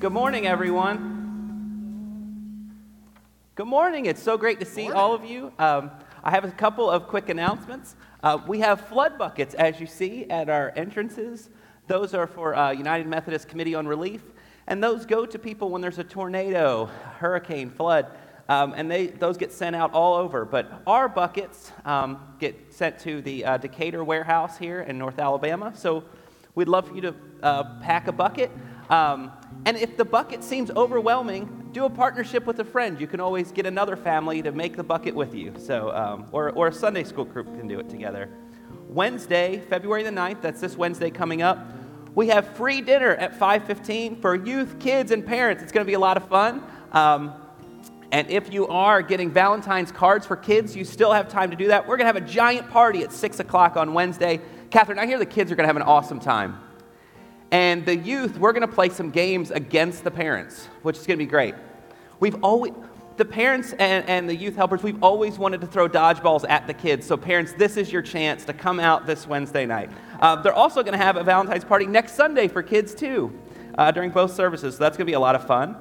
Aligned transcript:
Good 0.00 0.12
morning, 0.14 0.46
everyone. 0.46 1.10
Good 3.54 3.66
morning. 3.66 4.06
It's 4.06 4.22
so 4.22 4.38
great 4.38 4.58
to 4.60 4.64
see 4.64 4.90
all 4.90 5.12
of 5.12 5.26
you. 5.26 5.52
Um, 5.58 5.90
I 6.24 6.30
have 6.30 6.46
a 6.46 6.50
couple 6.50 6.88
of 6.88 7.06
quick 7.06 7.28
announcements. 7.28 7.96
Uh, 8.22 8.38
we 8.46 8.60
have 8.60 8.88
flood 8.88 9.18
buckets, 9.18 9.52
as 9.52 9.78
you 9.78 9.86
see, 9.86 10.24
at 10.30 10.48
our 10.48 10.72
entrances. 10.74 11.50
Those 11.86 12.14
are 12.14 12.26
for 12.26 12.54
uh, 12.54 12.70
United 12.70 13.08
Methodist 13.08 13.46
Committee 13.46 13.74
on 13.74 13.86
Relief, 13.86 14.22
and 14.66 14.82
those 14.82 15.04
go 15.04 15.26
to 15.26 15.38
people 15.38 15.68
when 15.68 15.82
there's 15.82 15.98
a 15.98 16.04
tornado, 16.04 16.86
hurricane, 17.18 17.68
flood. 17.68 18.06
Um, 18.48 18.72
and 18.74 18.90
they, 18.90 19.08
those 19.08 19.36
get 19.36 19.52
sent 19.52 19.76
out 19.76 19.92
all 19.92 20.14
over. 20.14 20.46
But 20.46 20.80
our 20.86 21.10
buckets 21.10 21.72
um, 21.84 22.36
get 22.38 22.72
sent 22.72 22.98
to 23.00 23.20
the 23.20 23.44
uh, 23.44 23.58
Decatur 23.58 24.02
warehouse 24.02 24.56
here 24.56 24.80
in 24.80 24.96
North 24.96 25.18
Alabama. 25.18 25.74
So 25.76 26.04
we'd 26.54 26.68
love 26.68 26.88
for 26.88 26.94
you 26.94 27.02
to 27.02 27.14
uh, 27.42 27.80
pack 27.80 28.08
a 28.08 28.12
bucket. 28.12 28.50
Um, 28.90 29.32
and 29.64 29.76
if 29.76 29.96
the 29.96 30.04
bucket 30.04 30.42
seems 30.42 30.70
overwhelming, 30.72 31.68
do 31.72 31.84
a 31.84 31.90
partnership 31.90 32.44
with 32.46 32.58
a 32.58 32.64
friend. 32.64 33.00
You 33.00 33.06
can 33.06 33.20
always 33.20 33.52
get 33.52 33.64
another 33.64 33.96
family 33.96 34.42
to 34.42 34.52
make 34.52 34.76
the 34.76 34.82
bucket 34.82 35.14
with 35.14 35.34
you. 35.34 35.54
So, 35.58 35.94
um, 35.94 36.26
or, 36.32 36.50
or 36.50 36.68
a 36.68 36.72
Sunday 36.72 37.04
school 37.04 37.24
group 37.24 37.46
can 37.46 37.68
do 37.68 37.78
it 37.78 37.88
together. 37.88 38.28
Wednesday, 38.88 39.62
February 39.68 40.02
the 40.02 40.10
9th, 40.10 40.42
that's 40.42 40.60
this 40.60 40.76
Wednesday 40.76 41.10
coming 41.10 41.42
up, 41.42 41.64
we 42.14 42.26
have 42.28 42.56
free 42.56 42.80
dinner 42.80 43.14
at 43.14 43.38
5.15 43.38 44.20
for 44.20 44.34
youth, 44.34 44.80
kids, 44.80 45.12
and 45.12 45.24
parents. 45.24 45.62
It's 45.62 45.70
going 45.70 45.84
to 45.84 45.88
be 45.88 45.94
a 45.94 46.00
lot 46.00 46.16
of 46.16 46.28
fun. 46.28 46.64
Um, 46.90 47.32
and 48.10 48.28
if 48.28 48.52
you 48.52 48.66
are 48.66 49.02
getting 49.02 49.30
Valentine's 49.30 49.92
cards 49.92 50.26
for 50.26 50.34
kids, 50.34 50.74
you 50.74 50.84
still 50.84 51.12
have 51.12 51.28
time 51.28 51.50
to 51.50 51.56
do 51.56 51.68
that. 51.68 51.86
We're 51.86 51.96
going 51.96 52.12
to 52.12 52.12
have 52.12 52.16
a 52.16 52.28
giant 52.28 52.68
party 52.70 53.04
at 53.04 53.12
6 53.12 53.38
o'clock 53.38 53.76
on 53.76 53.94
Wednesday. 53.94 54.40
Catherine, 54.70 54.98
I 54.98 55.06
hear 55.06 55.20
the 55.20 55.26
kids 55.26 55.52
are 55.52 55.54
going 55.54 55.64
to 55.64 55.68
have 55.68 55.76
an 55.76 55.82
awesome 55.82 56.18
time. 56.18 56.58
And 57.52 57.84
the 57.84 57.96
youth, 57.96 58.38
we're 58.38 58.52
going 58.52 58.66
to 58.66 58.72
play 58.72 58.90
some 58.90 59.10
games 59.10 59.50
against 59.50 60.04
the 60.04 60.10
parents, 60.10 60.66
which 60.82 60.96
is 60.96 61.06
going 61.06 61.18
to 61.18 61.24
be 61.24 61.28
great. 61.28 61.54
We've 62.20 62.42
always, 62.44 62.72
the 63.16 63.24
parents 63.24 63.72
and, 63.72 64.08
and 64.08 64.28
the 64.28 64.36
youth 64.36 64.54
helpers, 64.54 64.82
we've 64.84 65.02
always 65.02 65.36
wanted 65.36 65.60
to 65.62 65.66
throw 65.66 65.88
dodgeballs 65.88 66.48
at 66.48 66.68
the 66.68 66.74
kids. 66.74 67.06
So, 67.06 67.16
parents, 67.16 67.52
this 67.58 67.76
is 67.76 67.90
your 67.90 68.02
chance 68.02 68.44
to 68.44 68.52
come 68.52 68.78
out 68.78 69.04
this 69.04 69.26
Wednesday 69.26 69.66
night. 69.66 69.90
Uh, 70.20 70.36
they're 70.36 70.52
also 70.52 70.82
going 70.82 70.96
to 70.96 71.04
have 71.04 71.16
a 71.16 71.24
Valentine's 71.24 71.64
party 71.64 71.86
next 71.86 72.14
Sunday 72.14 72.46
for 72.46 72.62
kids, 72.62 72.94
too, 72.94 73.36
uh, 73.76 73.90
during 73.90 74.10
both 74.10 74.32
services. 74.32 74.76
So, 74.76 74.84
that's 74.84 74.96
going 74.96 75.06
to 75.06 75.10
be 75.10 75.14
a 75.14 75.20
lot 75.20 75.34
of 75.34 75.44
fun. 75.44 75.76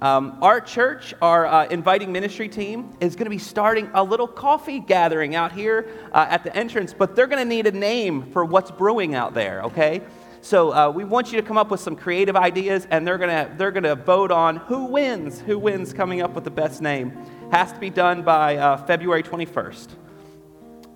Um, 0.00 0.38
our 0.42 0.60
church, 0.60 1.12
our 1.20 1.44
uh, 1.44 1.66
inviting 1.66 2.12
ministry 2.12 2.48
team, 2.48 2.96
is 3.00 3.16
going 3.16 3.24
to 3.24 3.30
be 3.30 3.38
starting 3.38 3.90
a 3.94 4.04
little 4.04 4.28
coffee 4.28 4.78
gathering 4.78 5.34
out 5.34 5.50
here 5.50 5.88
uh, 6.12 6.26
at 6.30 6.44
the 6.44 6.54
entrance, 6.54 6.94
but 6.94 7.16
they're 7.16 7.26
going 7.26 7.42
to 7.42 7.48
need 7.48 7.66
a 7.66 7.72
name 7.72 8.30
for 8.30 8.44
what's 8.44 8.70
brewing 8.70 9.16
out 9.16 9.34
there, 9.34 9.62
okay? 9.64 10.02
So 10.40 10.72
uh, 10.72 10.90
we 10.90 11.04
want 11.04 11.32
you 11.32 11.40
to 11.40 11.46
come 11.46 11.58
up 11.58 11.70
with 11.70 11.80
some 11.80 11.96
creative 11.96 12.36
ideas, 12.36 12.86
and 12.90 13.06
they're 13.06 13.18
gonna 13.18 13.52
they're 13.56 13.72
gonna 13.72 13.96
vote 13.96 14.30
on 14.30 14.56
who 14.56 14.84
wins. 14.84 15.40
Who 15.40 15.58
wins 15.58 15.92
coming 15.92 16.22
up 16.22 16.34
with 16.34 16.44
the 16.44 16.50
best 16.50 16.80
name 16.80 17.12
has 17.50 17.72
to 17.72 17.78
be 17.78 17.90
done 17.90 18.22
by 18.22 18.56
uh, 18.56 18.76
February 18.76 19.22
21st. 19.22 19.88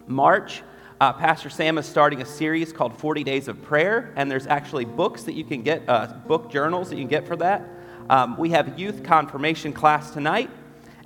March, 0.07 0.63
uh, 1.01 1.13
Pastor 1.13 1.49
Sam 1.51 1.79
is 1.79 1.87
starting 1.87 2.21
a 2.21 2.27
series 2.27 2.73
called 2.73 2.97
40 2.97 3.25
Days 3.25 3.49
of 3.49 3.61
Prayer, 3.63 4.13
and 4.17 4.31
there's 4.31 4.47
actually 4.47 4.85
books 4.85 5.23
that 5.25 5.33
you 5.33 5.45
can 5.45 5.63
get, 5.63 5.83
uh, 5.89 6.07
book 6.27 6.51
journals 6.51 6.91
that 6.91 6.97
you 6.97 7.03
can 7.03 7.09
get 7.09 7.27
for 7.27 7.37
that. 7.37 7.67
Um, 8.11 8.37
we 8.37 8.51
have 8.51 8.79
youth 8.79 9.03
confirmation 9.03 9.73
class 9.73 10.11
tonight. 10.11 10.51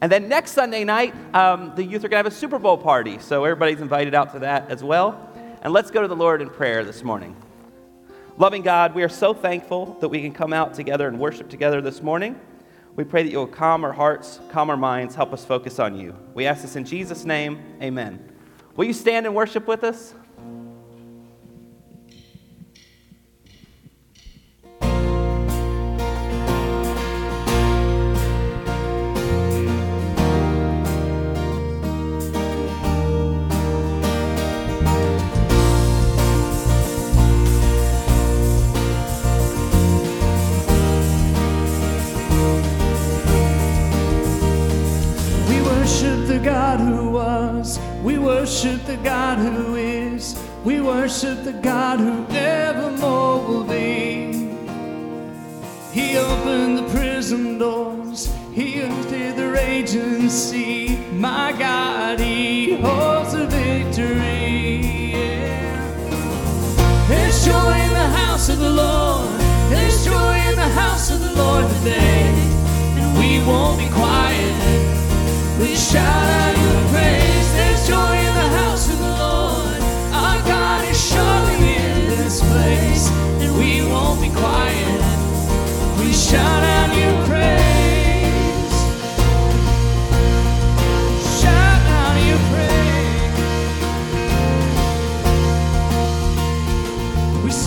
And 0.00 0.12
then 0.12 0.28
next 0.28 0.52
Sunday 0.52 0.84
night, 0.84 1.14
um, 1.34 1.72
the 1.74 1.84
youth 1.84 2.04
are 2.04 2.08
going 2.08 2.22
to 2.22 2.24
have 2.24 2.26
a 2.26 2.30
Super 2.30 2.58
Bowl 2.58 2.76
party. 2.76 3.18
So 3.18 3.44
everybody's 3.44 3.80
invited 3.80 4.14
out 4.14 4.32
to 4.32 4.40
that 4.40 4.70
as 4.70 4.82
well. 4.84 5.30
And 5.62 5.72
let's 5.72 5.90
go 5.90 6.02
to 6.02 6.08
the 6.08 6.16
Lord 6.16 6.42
in 6.42 6.50
prayer 6.50 6.84
this 6.84 7.02
morning. 7.02 7.34
Loving 8.38 8.60
God, 8.60 8.94
we 8.94 9.02
are 9.02 9.08
so 9.08 9.32
thankful 9.32 9.96
that 10.00 10.10
we 10.10 10.20
can 10.20 10.30
come 10.30 10.52
out 10.52 10.74
together 10.74 11.08
and 11.08 11.18
worship 11.18 11.48
together 11.48 11.80
this 11.80 12.02
morning. 12.02 12.38
We 12.94 13.02
pray 13.02 13.22
that 13.22 13.30
you 13.30 13.38
will 13.38 13.46
calm 13.46 13.82
our 13.82 13.94
hearts, 13.94 14.40
calm 14.50 14.68
our 14.68 14.76
minds, 14.76 15.14
help 15.14 15.32
us 15.32 15.42
focus 15.42 15.78
on 15.78 15.98
you. 15.98 16.14
We 16.34 16.44
ask 16.44 16.60
this 16.60 16.76
in 16.76 16.84
Jesus' 16.84 17.24
name. 17.24 17.58
Amen. 17.80 18.30
Will 18.76 18.84
you 18.84 18.92
stand 18.92 19.24
and 19.24 19.34
worship 19.34 19.66
with 19.66 19.84
us? 19.84 20.12
Worship 45.96 46.26
the 46.26 46.38
God 46.38 46.80
who 46.80 47.10
was. 47.10 47.78
We 48.02 48.18
worship 48.18 48.84
the 48.84 48.96
God 48.98 49.38
who 49.38 49.76
is. 49.76 50.36
We 50.64 50.80
worship 50.80 51.44
the 51.44 51.52
God 51.52 52.00
who 52.00 52.26
evermore 52.34 53.46
will 53.46 53.64
be. 53.64 54.50
He 55.92 56.18
opened 56.18 56.78
the 56.78 56.88
prison 56.90 57.58
doors. 57.58 58.32
He 58.52 58.82
emptied 58.82 59.36
the 59.36 59.48
raging 59.48 60.28
sea. 60.28 60.98
My 61.12 61.52
God, 61.52 62.20
He 62.20 62.76
holds 62.76 63.32
the 63.32 63.46
victory. 63.46 65.12
There's 67.08 67.44
joy 67.44 67.74
in 67.86 67.92
the 68.02 68.10
house 68.20 68.48
of 68.48 68.58
the 68.58 68.70
Lord. 68.70 69.40
There's 69.70 70.04
joy 70.04 70.34
in 70.50 70.56
the 70.56 70.72
house 70.82 71.10
of 71.10 71.20
the 71.20 71.32
Lord 71.32 71.66
today. 71.78 72.34
And 72.98 73.18
we 73.18 73.38
won't 73.46 73.78
be 73.78 73.88
quiet. 73.88 74.75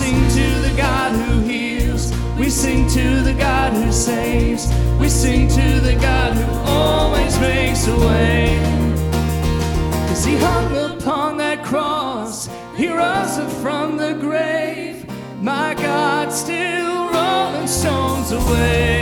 Sing 0.00 0.28
to 0.28 0.60
the 0.60 0.74
God 0.76 1.12
who 1.12 1.40
heals. 1.40 2.12
We 2.38 2.50
sing 2.50 2.88
to 2.88 3.22
the 3.22 3.34
God 3.34 3.72
who 3.72 3.92
saves. 3.92 4.66
We 4.98 5.08
sing 5.08 5.48
to 5.48 5.80
the 5.80 5.96
God 6.00 6.36
who 6.36 6.59
always 6.80 7.38
makes 7.38 7.86
a 7.86 7.96
way. 8.08 8.58
Cause 10.08 10.24
he 10.24 10.36
hung 10.36 10.70
upon 10.90 11.36
that 11.38 11.64
cross. 11.64 12.48
He 12.76 12.88
rose 12.88 13.38
up 13.38 13.50
from 13.62 13.96
the 13.96 14.12
grave 14.14 14.90
my 15.40 15.72
God, 15.74 16.30
still 16.32 17.10
rolling 17.10 17.66
stones 17.66 18.30
away. 18.30 18.99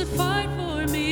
crucified 0.00 0.48
for 0.56 0.86
me. 0.90 1.09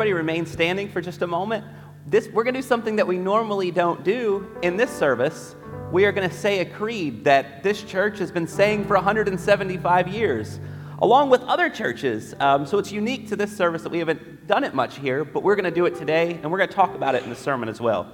Everybody 0.00 0.14
remain 0.14 0.46
standing 0.46 0.88
for 0.88 1.02
just 1.02 1.20
a 1.20 1.26
moment? 1.26 1.62
This, 2.06 2.26
we're 2.28 2.42
going 2.42 2.54
to 2.54 2.62
do 2.62 2.66
something 2.66 2.96
that 2.96 3.06
we 3.06 3.18
normally 3.18 3.70
don't 3.70 4.02
do 4.02 4.50
in 4.62 4.78
this 4.78 4.90
service. 4.90 5.54
We 5.92 6.06
are 6.06 6.12
going 6.12 6.26
to 6.26 6.34
say 6.34 6.60
a 6.60 6.64
creed 6.64 7.24
that 7.24 7.62
this 7.62 7.82
church 7.82 8.18
has 8.18 8.32
been 8.32 8.46
saying 8.46 8.86
for 8.86 8.94
175 8.94 10.08
years, 10.08 10.58
along 11.02 11.28
with 11.28 11.42
other 11.42 11.68
churches. 11.68 12.34
Um, 12.40 12.64
so 12.64 12.78
it's 12.78 12.90
unique 12.90 13.28
to 13.28 13.36
this 13.36 13.54
service 13.54 13.82
that 13.82 13.90
we 13.90 13.98
haven't 13.98 14.46
done 14.46 14.64
it 14.64 14.72
much 14.72 14.96
here, 14.96 15.22
but 15.22 15.42
we're 15.42 15.54
going 15.54 15.66
to 15.66 15.70
do 15.70 15.84
it 15.84 15.96
today, 15.96 16.40
and 16.42 16.50
we're 16.50 16.56
going 16.56 16.70
to 16.70 16.74
talk 16.74 16.94
about 16.94 17.14
it 17.14 17.22
in 17.24 17.28
the 17.28 17.36
sermon 17.36 17.68
as 17.68 17.78
well. 17.78 18.10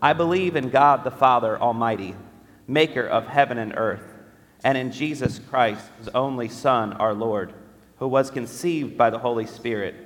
I 0.00 0.12
believe 0.12 0.54
in 0.54 0.70
God 0.70 1.02
the 1.02 1.10
Father 1.10 1.60
Almighty, 1.60 2.14
maker 2.68 3.04
of 3.04 3.26
heaven 3.26 3.58
and 3.58 3.74
earth, 3.76 4.14
and 4.62 4.78
in 4.78 4.92
Jesus 4.92 5.40
Christ, 5.40 5.84
his 5.98 6.06
only 6.10 6.48
Son, 6.48 6.92
our 6.92 7.14
Lord, 7.14 7.52
who 7.98 8.06
was 8.06 8.30
conceived 8.30 8.96
by 8.96 9.10
the 9.10 9.18
Holy 9.18 9.46
Spirit, 9.46 10.05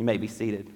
You 0.00 0.06
may 0.06 0.16
be 0.16 0.28
seated. 0.28 0.66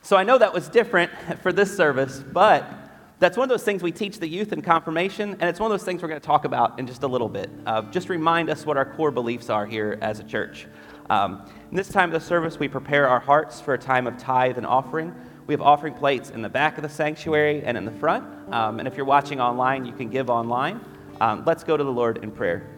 So 0.00 0.16
I 0.16 0.22
know 0.22 0.38
that 0.38 0.54
was 0.54 0.68
different 0.68 1.10
for 1.42 1.52
this 1.52 1.76
service, 1.76 2.22
but 2.32 2.72
that's 3.18 3.36
one 3.36 3.46
of 3.46 3.48
those 3.48 3.64
things 3.64 3.82
we 3.82 3.90
teach 3.90 4.20
the 4.20 4.28
youth 4.28 4.52
in 4.52 4.62
confirmation, 4.62 5.32
and 5.32 5.42
it's 5.42 5.58
one 5.58 5.72
of 5.72 5.76
those 5.76 5.84
things 5.84 6.00
we're 6.00 6.08
going 6.08 6.20
to 6.20 6.24
talk 6.24 6.44
about 6.44 6.78
in 6.78 6.86
just 6.86 7.02
a 7.02 7.08
little 7.08 7.28
bit. 7.28 7.50
Uh, 7.66 7.82
just 7.90 8.08
remind 8.08 8.48
us 8.48 8.64
what 8.64 8.76
our 8.76 8.84
core 8.94 9.10
beliefs 9.10 9.50
are 9.50 9.66
here 9.66 9.98
as 10.02 10.20
a 10.20 10.22
church. 10.22 10.68
Um, 11.10 11.44
in 11.68 11.76
this 11.76 11.88
time 11.88 12.14
of 12.14 12.20
the 12.20 12.24
service, 12.24 12.60
we 12.60 12.68
prepare 12.68 13.08
our 13.08 13.18
hearts 13.18 13.60
for 13.60 13.74
a 13.74 13.78
time 13.78 14.06
of 14.06 14.16
tithe 14.18 14.56
and 14.56 14.64
offering. 14.64 15.12
We 15.48 15.54
have 15.54 15.60
offering 15.60 15.94
plates 15.94 16.30
in 16.30 16.42
the 16.42 16.48
back 16.48 16.76
of 16.76 16.84
the 16.84 16.88
sanctuary 16.88 17.64
and 17.64 17.76
in 17.76 17.84
the 17.84 17.90
front. 17.90 18.54
Um, 18.54 18.78
and 18.78 18.86
if 18.86 18.96
you're 18.96 19.04
watching 19.04 19.40
online, 19.40 19.84
you 19.84 19.92
can 19.92 20.10
give 20.10 20.30
online. 20.30 20.80
Um, 21.20 21.42
let's 21.44 21.64
go 21.64 21.76
to 21.76 21.82
the 21.82 21.90
Lord 21.90 22.18
in 22.22 22.30
prayer. 22.30 22.68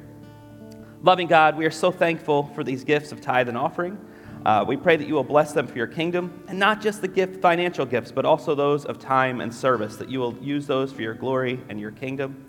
Loving 1.02 1.26
God, 1.26 1.58
we 1.58 1.66
are 1.66 1.70
so 1.70 1.90
thankful 1.90 2.44
for 2.54 2.64
these 2.64 2.82
gifts 2.82 3.12
of 3.12 3.20
tithe 3.20 3.50
and 3.50 3.58
offering. 3.58 3.98
Uh, 4.44 4.64
we 4.66 4.76
pray 4.76 4.96
that 4.96 5.06
you 5.06 5.14
will 5.14 5.22
bless 5.22 5.52
them 5.52 5.66
for 5.66 5.76
your 5.76 5.86
kingdom, 5.86 6.42
and 6.48 6.58
not 6.58 6.80
just 6.80 7.00
the 7.00 7.08
gift, 7.08 7.40
financial 7.40 7.86
gifts, 7.86 8.10
but 8.10 8.24
also 8.24 8.54
those 8.54 8.84
of 8.84 8.98
time 8.98 9.40
and 9.40 9.54
service, 9.54 9.96
that 9.96 10.08
you 10.08 10.18
will 10.18 10.36
use 10.38 10.66
those 10.66 10.92
for 10.92 11.02
your 11.02 11.14
glory 11.14 11.60
and 11.68 11.78
your 11.78 11.92
kingdom. 11.92 12.44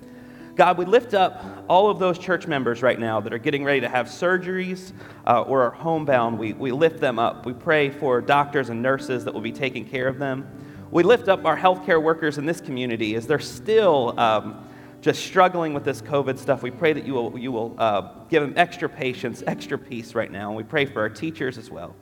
God, 0.55 0.77
we 0.77 0.85
lift 0.85 1.15
up 1.15 1.65
all 1.67 1.89
of 1.89 1.97
those 1.97 2.19
church 2.19 2.45
members 2.45 2.83
right 2.83 2.99
now 2.99 3.19
that 3.21 3.33
are 3.33 3.39
getting 3.39 3.63
ready 3.63 3.81
to 3.81 3.89
have 3.89 4.07
surgeries 4.07 4.93
uh, 5.25 5.41
or 5.41 5.63
are 5.63 5.71
homebound. 5.71 6.37
We, 6.37 6.53
we 6.53 6.71
lift 6.71 6.99
them 6.99 7.17
up. 7.17 7.45
We 7.45 7.53
pray 7.53 7.89
for 7.89 8.21
doctors 8.21 8.69
and 8.69 8.79
nurses 8.81 9.25
that 9.25 9.33
will 9.33 9.41
be 9.41 9.51
taking 9.51 9.83
care 9.83 10.07
of 10.07 10.19
them. 10.19 10.47
We 10.91 11.01
lift 11.01 11.27
up 11.27 11.45
our 11.45 11.57
healthcare 11.57 12.01
workers 12.01 12.37
in 12.37 12.45
this 12.45 12.61
community 12.61 13.15
as 13.15 13.25
they're 13.25 13.39
still 13.39 14.19
um, 14.19 14.67
just 15.03 15.25
struggling 15.25 15.73
with 15.73 15.83
this 15.83 16.01
COVID 16.01 16.39
stuff. 16.39 16.63
We 16.63 16.71
pray 16.71 16.93
that 16.93 17.05
you 17.05 17.13
will, 17.13 17.37
you 17.37 17.51
will 17.51 17.75
uh, 17.77 18.23
give 18.29 18.41
them 18.41 18.53
extra 18.55 18.87
patience, 18.87 19.43
extra 19.45 19.77
peace 19.77 20.15
right 20.15 20.31
now. 20.31 20.47
And 20.47 20.55
we 20.55 20.63
pray 20.63 20.85
for 20.85 21.01
our 21.01 21.09
teachers 21.09 21.57
as 21.57 21.69
well. 21.69 21.93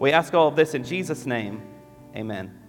We 0.00 0.10
ask 0.10 0.32
all 0.32 0.48
of 0.48 0.56
this 0.56 0.74
in 0.74 0.82
Jesus' 0.82 1.26
name. 1.26 1.60
Amen. 2.16 2.65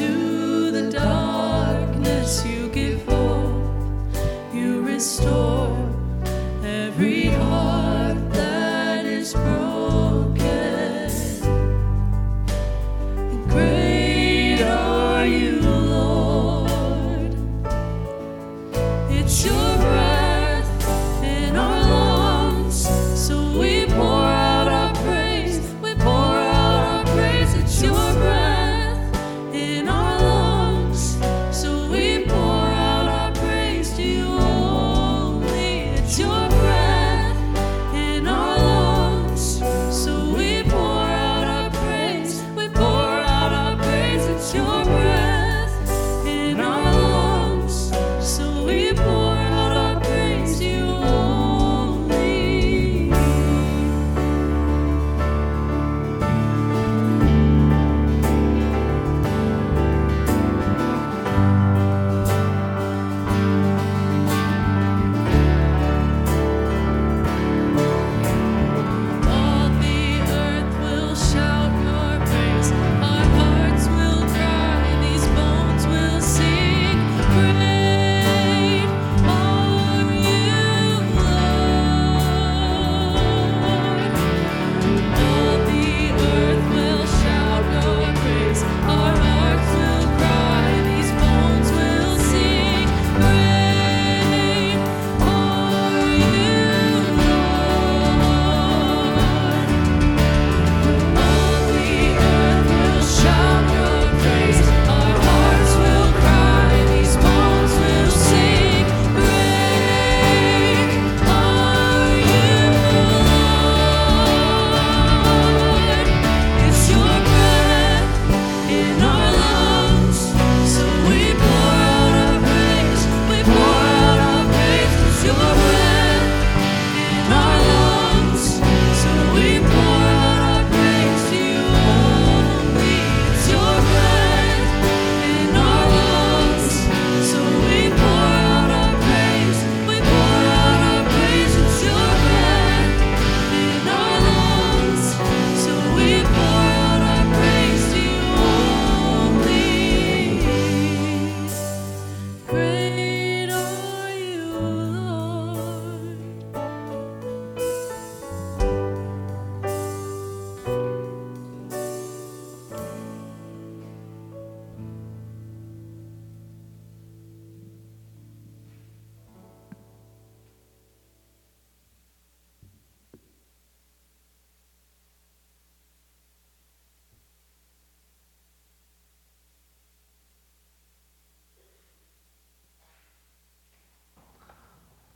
To 0.00 0.19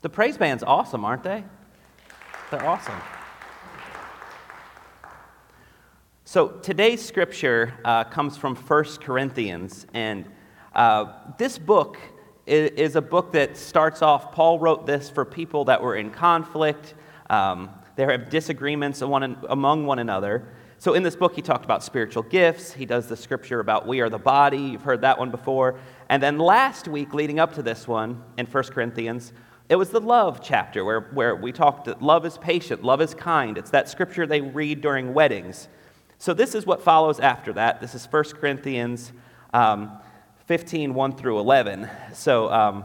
The 0.04 0.10
praise 0.10 0.36
band's 0.36 0.62
awesome, 0.62 1.02
aren't 1.02 1.22
they? 1.22 1.42
They're 2.50 2.66
awesome. 2.66 3.00
So 6.26 6.48
today's 6.48 7.02
scripture 7.02 7.72
uh, 7.86 8.04
comes 8.04 8.36
from 8.36 8.54
1 8.54 8.84
Corinthians, 9.00 9.86
and 9.94 10.26
uh, 10.74 11.06
this 11.38 11.56
book 11.56 11.96
is, 12.44 12.72
is, 12.72 12.96
a 12.96 13.00
book 13.00 13.32
that 13.32 13.56
starts 13.56 14.02
off. 14.02 14.30
Paul 14.32 14.58
wrote 14.58 14.84
this 14.84 15.08
for 15.08 15.24
people 15.24 15.64
that 15.64 15.82
were 15.82 15.96
in 15.96 16.10
conflict. 16.10 16.92
Um, 17.30 17.70
they 17.96 18.04
have 18.04 18.28
disagreements 18.28 19.00
among 19.00 19.86
one 19.86 19.98
another. 20.00 20.46
So 20.76 20.92
in 20.92 21.02
this 21.02 21.16
book, 21.16 21.34
he 21.34 21.40
talked 21.40 21.64
about 21.64 21.82
spiritual 21.82 22.24
gifts. 22.24 22.74
He 22.74 22.84
does 22.84 23.06
the 23.06 23.16
scripture 23.16 23.58
about 23.58 23.86
we 23.86 24.02
are 24.02 24.10
the 24.10 24.18
body. 24.18 24.58
You've 24.58 24.82
heard 24.82 25.00
that 25.00 25.18
one 25.18 25.30
before. 25.30 25.78
And 26.10 26.22
then 26.22 26.36
last 26.36 26.88
week, 26.88 27.14
leading 27.14 27.38
up 27.38 27.54
to 27.54 27.62
this 27.62 27.88
one 27.88 28.22
in 28.36 28.44
1 28.44 28.64
Corinthians, 28.64 29.32
it 29.68 29.76
was 29.76 29.90
the 29.90 30.00
love 30.00 30.40
chapter 30.42 30.84
where, 30.84 31.00
where 31.00 31.34
we 31.34 31.50
talked 31.52 31.86
that 31.86 32.02
love 32.02 32.26
is 32.26 32.36
patient, 32.38 32.82
love 32.82 33.00
is 33.00 33.14
kind. 33.14 33.56
It's 33.56 33.70
that 33.70 33.88
scripture 33.88 34.26
they 34.26 34.40
read 34.40 34.80
during 34.80 35.14
weddings. 35.14 35.68
So 36.18 36.34
this 36.34 36.54
is 36.54 36.66
what 36.66 36.82
follows 36.82 37.18
after 37.18 37.52
that. 37.54 37.80
This 37.80 37.94
is 37.94 38.06
1 38.06 38.24
Corinthians 38.40 39.12
um, 39.52 39.98
15, 40.46 40.92
1 40.92 41.16
through 41.16 41.38
11. 41.38 41.88
So 42.12 42.52
um, 42.52 42.84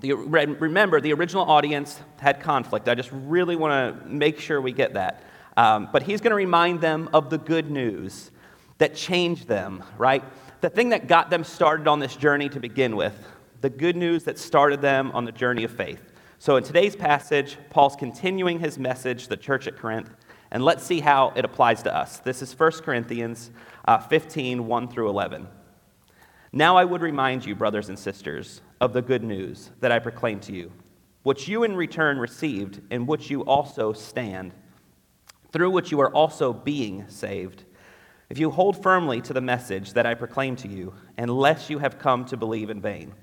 the, 0.00 0.12
remember, 0.12 1.00
the 1.00 1.12
original 1.14 1.44
audience 1.44 2.00
had 2.18 2.40
conflict. 2.40 2.88
I 2.88 2.94
just 2.94 3.10
really 3.12 3.56
want 3.56 4.02
to 4.02 4.08
make 4.08 4.38
sure 4.38 4.60
we 4.60 4.72
get 4.72 4.94
that. 4.94 5.24
Um, 5.56 5.88
but 5.92 6.02
he's 6.02 6.20
going 6.20 6.32
to 6.32 6.36
remind 6.36 6.80
them 6.80 7.08
of 7.14 7.30
the 7.30 7.38
good 7.38 7.70
news 7.70 8.30
that 8.78 8.94
changed 8.94 9.46
them, 9.46 9.82
right? 9.96 10.24
The 10.60 10.68
thing 10.68 10.90
that 10.90 11.06
got 11.06 11.30
them 11.30 11.44
started 11.44 11.86
on 11.86 12.00
this 12.00 12.16
journey 12.16 12.48
to 12.50 12.60
begin 12.60 12.96
with, 12.96 13.14
the 13.64 13.70
good 13.70 13.96
news 13.96 14.24
that 14.24 14.38
started 14.38 14.82
them 14.82 15.10
on 15.12 15.24
the 15.24 15.32
journey 15.32 15.64
of 15.64 15.70
faith. 15.70 16.12
So 16.38 16.56
in 16.56 16.64
today's 16.64 16.94
passage, 16.94 17.56
Paul's 17.70 17.96
continuing 17.96 18.58
his 18.58 18.78
message 18.78 19.22
to 19.22 19.30
the 19.30 19.38
church 19.38 19.66
at 19.66 19.78
Corinth 19.78 20.10
and 20.50 20.62
let's 20.62 20.84
see 20.84 21.00
how 21.00 21.32
it 21.34 21.46
applies 21.46 21.82
to 21.84 21.96
us. 21.96 22.18
This 22.18 22.42
is 22.42 22.52
1 22.52 22.72
Corinthians 22.82 23.50
uh, 23.88 23.96
15, 23.96 24.66
1 24.66 24.88
through 24.88 25.08
11. 25.08 25.48
Now 26.52 26.76
I 26.76 26.84
would 26.84 27.00
remind 27.00 27.46
you, 27.46 27.54
brothers 27.54 27.88
and 27.88 27.98
sisters, 27.98 28.60
of 28.82 28.92
the 28.92 29.00
good 29.00 29.24
news 29.24 29.70
that 29.80 29.90
I 29.90 29.98
proclaim 29.98 30.40
to 30.40 30.52
you, 30.52 30.70
which 31.22 31.48
you 31.48 31.64
in 31.64 31.74
return 31.74 32.18
received, 32.18 32.82
in 32.90 33.06
which 33.06 33.30
you 33.30 33.46
also 33.46 33.94
stand, 33.94 34.52
through 35.52 35.70
which 35.70 35.90
you 35.90 36.00
are 36.02 36.12
also 36.12 36.52
being 36.52 37.08
saved. 37.08 37.64
If 38.28 38.38
you 38.38 38.50
hold 38.50 38.82
firmly 38.82 39.22
to 39.22 39.32
the 39.32 39.40
message 39.40 39.94
that 39.94 40.04
I 40.04 40.12
proclaim 40.12 40.54
to 40.56 40.68
you, 40.68 40.92
unless 41.16 41.70
you 41.70 41.78
have 41.78 41.98
come 41.98 42.26
to 42.26 42.36
believe 42.36 42.68
in 42.68 42.82
vain. 42.82 43.14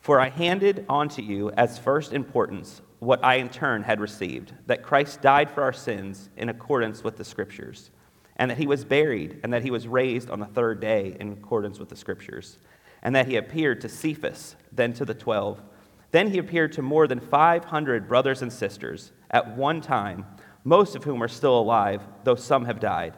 For 0.00 0.18
I 0.18 0.30
handed 0.30 0.86
on 0.88 1.08
to 1.10 1.22
you 1.22 1.50
as 1.50 1.78
first 1.78 2.12
importance 2.12 2.80
what 3.00 3.22
I 3.24 3.36
in 3.36 3.48
turn 3.48 3.82
had 3.82 4.00
received 4.00 4.52
that 4.66 4.82
Christ 4.82 5.20
died 5.20 5.50
for 5.50 5.62
our 5.62 5.72
sins 5.72 6.30
in 6.36 6.48
accordance 6.48 7.04
with 7.04 7.16
the 7.16 7.24
Scriptures, 7.24 7.90
and 8.36 8.50
that 8.50 8.58
he 8.58 8.66
was 8.66 8.84
buried, 8.84 9.40
and 9.42 9.52
that 9.52 9.62
he 9.62 9.70
was 9.70 9.86
raised 9.86 10.30
on 10.30 10.40
the 10.40 10.46
third 10.46 10.80
day 10.80 11.16
in 11.20 11.32
accordance 11.32 11.78
with 11.78 11.90
the 11.90 11.96
Scriptures, 11.96 12.58
and 13.02 13.14
that 13.14 13.26
he 13.26 13.36
appeared 13.36 13.80
to 13.82 13.88
Cephas, 13.88 14.56
then 14.72 14.92
to 14.94 15.04
the 15.04 15.14
twelve. 15.14 15.62
Then 16.10 16.30
he 16.30 16.38
appeared 16.38 16.72
to 16.72 16.82
more 16.82 17.06
than 17.06 17.20
500 17.20 18.08
brothers 18.08 18.42
and 18.42 18.52
sisters 18.52 19.12
at 19.30 19.56
one 19.56 19.80
time, 19.80 20.26
most 20.64 20.96
of 20.96 21.04
whom 21.04 21.22
are 21.22 21.28
still 21.28 21.58
alive, 21.58 22.02
though 22.24 22.34
some 22.34 22.64
have 22.64 22.80
died. 22.80 23.14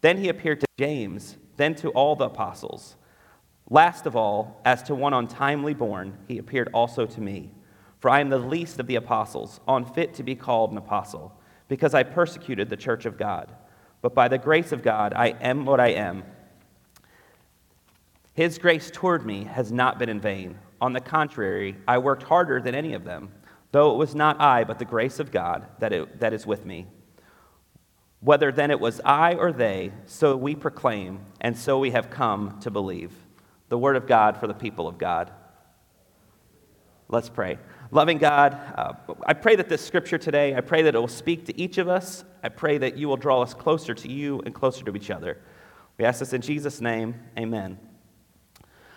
Then 0.00 0.18
he 0.18 0.28
appeared 0.28 0.60
to 0.60 0.66
James, 0.78 1.36
then 1.56 1.74
to 1.76 1.90
all 1.90 2.16
the 2.16 2.26
apostles. 2.26 2.96
Last 3.70 4.06
of 4.06 4.16
all, 4.16 4.60
as 4.64 4.82
to 4.84 4.94
one 4.94 5.12
untimely 5.12 5.74
born, 5.74 6.16
he 6.26 6.38
appeared 6.38 6.70
also 6.72 7.04
to 7.06 7.20
me. 7.20 7.50
For 8.00 8.08
I 8.08 8.20
am 8.20 8.30
the 8.30 8.38
least 8.38 8.78
of 8.78 8.86
the 8.86 8.94
apostles, 8.94 9.60
unfit 9.68 10.14
to 10.14 10.22
be 10.22 10.34
called 10.34 10.70
an 10.70 10.78
apostle, 10.78 11.38
because 11.66 11.94
I 11.94 12.02
persecuted 12.02 12.70
the 12.70 12.76
church 12.76 13.04
of 13.04 13.18
God. 13.18 13.52
But 14.00 14.14
by 14.14 14.28
the 14.28 14.38
grace 14.38 14.72
of 14.72 14.82
God, 14.82 15.12
I 15.14 15.28
am 15.40 15.66
what 15.66 15.80
I 15.80 15.88
am. 15.88 16.24
His 18.34 18.58
grace 18.58 18.90
toward 18.90 19.26
me 19.26 19.44
has 19.44 19.72
not 19.72 19.98
been 19.98 20.08
in 20.08 20.20
vain. 20.20 20.58
On 20.80 20.92
the 20.92 21.00
contrary, 21.00 21.76
I 21.88 21.98
worked 21.98 22.22
harder 22.22 22.60
than 22.60 22.74
any 22.74 22.94
of 22.94 23.04
them, 23.04 23.32
though 23.72 23.92
it 23.92 23.98
was 23.98 24.14
not 24.14 24.40
I, 24.40 24.62
but 24.62 24.78
the 24.78 24.84
grace 24.84 25.18
of 25.18 25.32
God 25.32 25.66
that, 25.80 25.92
it, 25.92 26.20
that 26.20 26.32
is 26.32 26.46
with 26.46 26.64
me. 26.64 26.86
Whether 28.20 28.52
then 28.52 28.70
it 28.70 28.80
was 28.80 29.00
I 29.04 29.34
or 29.34 29.52
they, 29.52 29.92
so 30.06 30.36
we 30.36 30.54
proclaim, 30.54 31.26
and 31.40 31.58
so 31.58 31.80
we 31.80 31.90
have 31.90 32.10
come 32.10 32.60
to 32.60 32.70
believe. 32.70 33.12
The 33.68 33.78
word 33.78 33.96
of 33.96 34.06
God 34.06 34.38
for 34.38 34.46
the 34.46 34.54
people 34.54 34.88
of 34.88 34.98
God. 34.98 35.30
Let's 37.08 37.28
pray. 37.28 37.58
Loving 37.90 38.18
God, 38.18 38.54
uh, 38.76 38.92
I 39.24 39.32
pray 39.32 39.56
that 39.56 39.70
this 39.70 39.84
scripture 39.84 40.18
today, 40.18 40.54
I 40.54 40.60
pray 40.60 40.82
that 40.82 40.94
it 40.94 40.98
will 40.98 41.08
speak 41.08 41.46
to 41.46 41.58
each 41.58 41.78
of 41.78 41.88
us. 41.88 42.22
I 42.42 42.50
pray 42.50 42.76
that 42.78 42.98
you 42.98 43.08
will 43.08 43.16
draw 43.16 43.40
us 43.40 43.54
closer 43.54 43.94
to 43.94 44.08
you 44.12 44.42
and 44.44 44.54
closer 44.54 44.84
to 44.84 44.94
each 44.94 45.10
other. 45.10 45.38
We 45.96 46.04
ask 46.04 46.18
this 46.20 46.34
in 46.34 46.42
Jesus' 46.42 46.82
name. 46.82 47.14
Amen. 47.38 47.78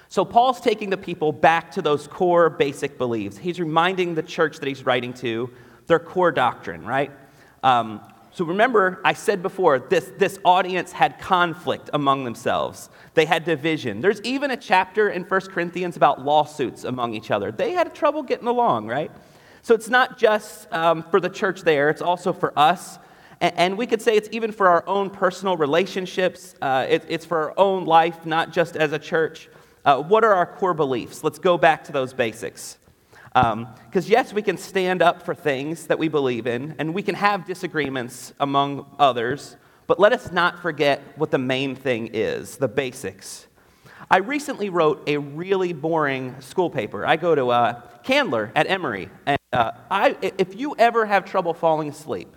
So, 0.09 0.25
Paul's 0.25 0.59
taking 0.59 0.89
the 0.89 0.97
people 0.97 1.31
back 1.31 1.71
to 1.71 1.81
those 1.81 2.05
core 2.05 2.49
basic 2.49 2.97
beliefs. 2.97 3.37
He's 3.37 3.61
reminding 3.61 4.13
the 4.13 4.23
church 4.23 4.59
that 4.59 4.67
he's 4.67 4.85
writing 4.85 5.13
to 5.15 5.49
their 5.87 5.99
core 5.99 6.33
doctrine, 6.33 6.85
right? 6.85 7.11
Um, 7.63 8.01
so 8.33 8.45
remember, 8.45 9.01
I 9.03 9.11
said 9.11 9.41
before, 9.41 9.77
this, 9.79 10.09
this 10.17 10.39
audience 10.45 10.93
had 10.93 11.19
conflict 11.19 11.89
among 11.91 12.23
themselves. 12.23 12.89
They 13.13 13.25
had 13.25 13.43
division. 13.43 13.99
There's 13.99 14.21
even 14.21 14.51
a 14.51 14.57
chapter 14.57 15.09
in 15.09 15.23
1 15.23 15.41
Corinthians 15.47 15.97
about 15.97 16.23
lawsuits 16.23 16.85
among 16.85 17.13
each 17.13 17.29
other. 17.29 17.51
They 17.51 17.71
had 17.71 17.93
trouble 17.93 18.23
getting 18.23 18.47
along, 18.47 18.87
right? 18.87 19.11
So 19.63 19.75
it's 19.75 19.89
not 19.89 20.17
just 20.17 20.71
um, 20.71 21.03
for 21.03 21.19
the 21.19 21.29
church 21.29 21.63
there, 21.63 21.89
it's 21.89 22.01
also 22.01 22.31
for 22.31 22.57
us. 22.57 22.99
And, 23.41 23.53
and, 23.57 23.77
we 23.77 23.85
could 23.85 24.01
say 24.01 24.15
it's 24.15 24.29
even 24.31 24.51
for 24.53 24.69
our 24.69 24.87
own 24.87 25.09
personal 25.09 25.57
relationships, 25.57 26.55
uh, 26.61 26.85
it, 26.87 27.05
it's 27.09 27.25
for 27.25 27.37
our 27.37 27.59
own 27.59 27.85
life, 27.85 28.25
not 28.25 28.53
just 28.53 28.77
as 28.77 28.93
a 28.93 28.99
church. 28.99 29.49
Uh, 29.83 30.01
what 30.01 30.23
are 30.23 30.33
our 30.33 30.45
core 30.45 30.73
beliefs? 30.73 31.23
Let's 31.23 31.39
go 31.39 31.57
back 31.57 31.83
to 31.85 31.91
those 31.91 32.13
basics. 32.13 32.77
Because, 33.33 33.53
um, 33.53 34.11
yes, 34.11 34.33
we 34.33 34.41
can 34.41 34.57
stand 34.57 35.01
up 35.01 35.23
for 35.23 35.33
things 35.33 35.87
that 35.87 35.97
we 35.97 36.09
believe 36.09 36.47
in, 36.47 36.75
and 36.79 36.93
we 36.93 37.01
can 37.01 37.15
have 37.15 37.45
disagreements 37.45 38.33
among 38.41 38.85
others, 38.99 39.55
but 39.87 39.99
let 39.99 40.11
us 40.11 40.31
not 40.31 40.61
forget 40.61 41.01
what 41.15 41.31
the 41.31 41.37
main 41.37 41.75
thing 41.75 42.09
is 42.13 42.57
the 42.57 42.67
basics. 42.67 43.47
I 44.09 44.17
recently 44.17 44.69
wrote 44.69 45.07
a 45.07 45.17
really 45.17 45.71
boring 45.71 46.35
school 46.41 46.69
paper. 46.69 47.05
I 47.05 47.15
go 47.15 47.33
to 47.33 47.49
uh, 47.51 47.81
Candler 48.03 48.51
at 48.53 48.69
Emory, 48.69 49.09
and 49.25 49.37
uh, 49.53 49.71
I, 49.89 50.17
if 50.21 50.59
you 50.59 50.75
ever 50.77 51.05
have 51.05 51.23
trouble 51.23 51.53
falling 51.53 51.87
asleep, 51.87 52.35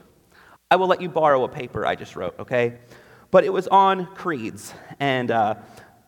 I 0.70 0.76
will 0.76 0.86
let 0.86 1.00
you 1.00 1.08
borrow 1.08 1.42
a 1.42 1.48
paper 1.48 1.84
I 1.84 1.96
just 1.96 2.14
wrote, 2.14 2.38
okay? 2.38 2.78
But 3.32 3.42
it 3.42 3.52
was 3.52 3.66
on 3.66 4.06
creeds, 4.14 4.72
and 5.00 5.32
uh, 5.32 5.56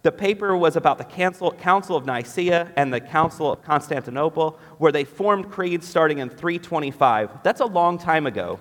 the 0.07 0.13
paper 0.13 0.57
was 0.57 0.77
about 0.77 0.99
the 0.99 1.05
Council, 1.05 1.51
Council 1.51 1.97
of 1.97 2.07
Nicaea 2.07 2.73
and 2.77 2.95
the 2.95 3.01
Council 3.01 3.51
of 3.51 3.65
Constantinople, 3.65 4.57
where 4.79 4.93
they 4.93 5.03
formed 5.03 5.51
creeds 5.51 5.85
starting 5.85 6.19
in 6.19 6.29
325. 6.29 7.43
That's 7.43 7.61
a 7.61 7.67
long 7.67 7.99
time 7.99 8.25
ago. 8.25 8.61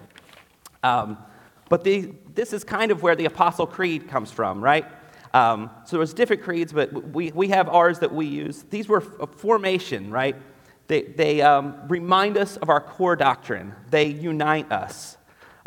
Um, 0.82 1.20
but 1.70 1.84
the, 1.84 2.14
this 2.34 2.52
is 2.52 2.64
kind 2.64 2.90
of 2.90 3.04
where 3.04 3.16
the 3.16 3.26
Apostle 3.26 3.68
Creed 3.68 4.08
comes 4.08 4.32
from, 4.32 4.60
right? 4.60 4.88
Um, 5.36 5.70
so 5.86 5.98
there's 5.98 6.16
different 6.16 6.42
creeds, 6.42 6.74
but 6.74 6.92
we, 7.12 7.32
we 7.32 7.50
have 7.50 7.70
ours 7.70 8.00
that 8.00 8.12
we 8.12 8.26
use. 8.26 8.64
These 8.72 8.88
were 8.88 9.04
a 9.20 9.28
formation, 9.28 10.10
right? 10.10 10.36
They, 10.88 11.04
they 11.04 11.44
um, 11.44 11.80
remind 11.88 12.40
us 12.40 12.58
of 12.58 12.72
our 12.72 12.82
core 12.82 13.16
doctrine. 13.16 13.76
They 13.92 14.08
unite 14.08 14.72
us. 14.72 15.16